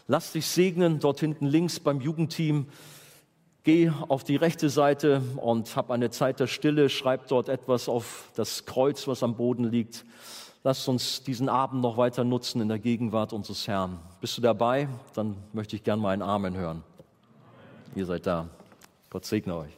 Lass 0.06 0.32
dich 0.32 0.46
segnen, 0.46 1.00
dort 1.00 1.20
hinten 1.20 1.46
links 1.46 1.80
beim 1.80 2.00
Jugendteam. 2.00 2.66
Geh 3.64 3.90
auf 4.08 4.24
die 4.24 4.36
rechte 4.36 4.70
Seite 4.70 5.20
und 5.36 5.76
hab 5.76 5.90
eine 5.90 6.10
Zeit 6.10 6.40
der 6.40 6.46
Stille, 6.46 6.88
schreib 6.88 7.26
dort 7.28 7.48
etwas 7.48 7.88
auf 7.88 8.30
das 8.34 8.64
Kreuz, 8.64 9.06
was 9.06 9.22
am 9.22 9.36
Boden 9.36 9.64
liegt. 9.64 10.06
Lass 10.64 10.88
uns 10.88 11.22
diesen 11.22 11.48
Abend 11.48 11.82
noch 11.82 11.96
weiter 11.96 12.24
nutzen 12.24 12.60
in 12.60 12.68
der 12.68 12.78
Gegenwart 12.78 13.32
unseres 13.32 13.68
Herrn. 13.68 13.98
Bist 14.20 14.36
du 14.36 14.42
dabei? 14.42 14.88
Dann 15.14 15.36
möchte 15.52 15.76
ich 15.76 15.84
gern 15.84 16.00
mal 16.00 16.10
einen 16.10 16.22
Amen 16.22 16.56
hören. 16.56 16.82
Ihr 17.94 18.06
seid 18.06 18.26
da. 18.26 18.48
Gott 19.10 19.24
segne 19.24 19.54
euch. 19.54 19.77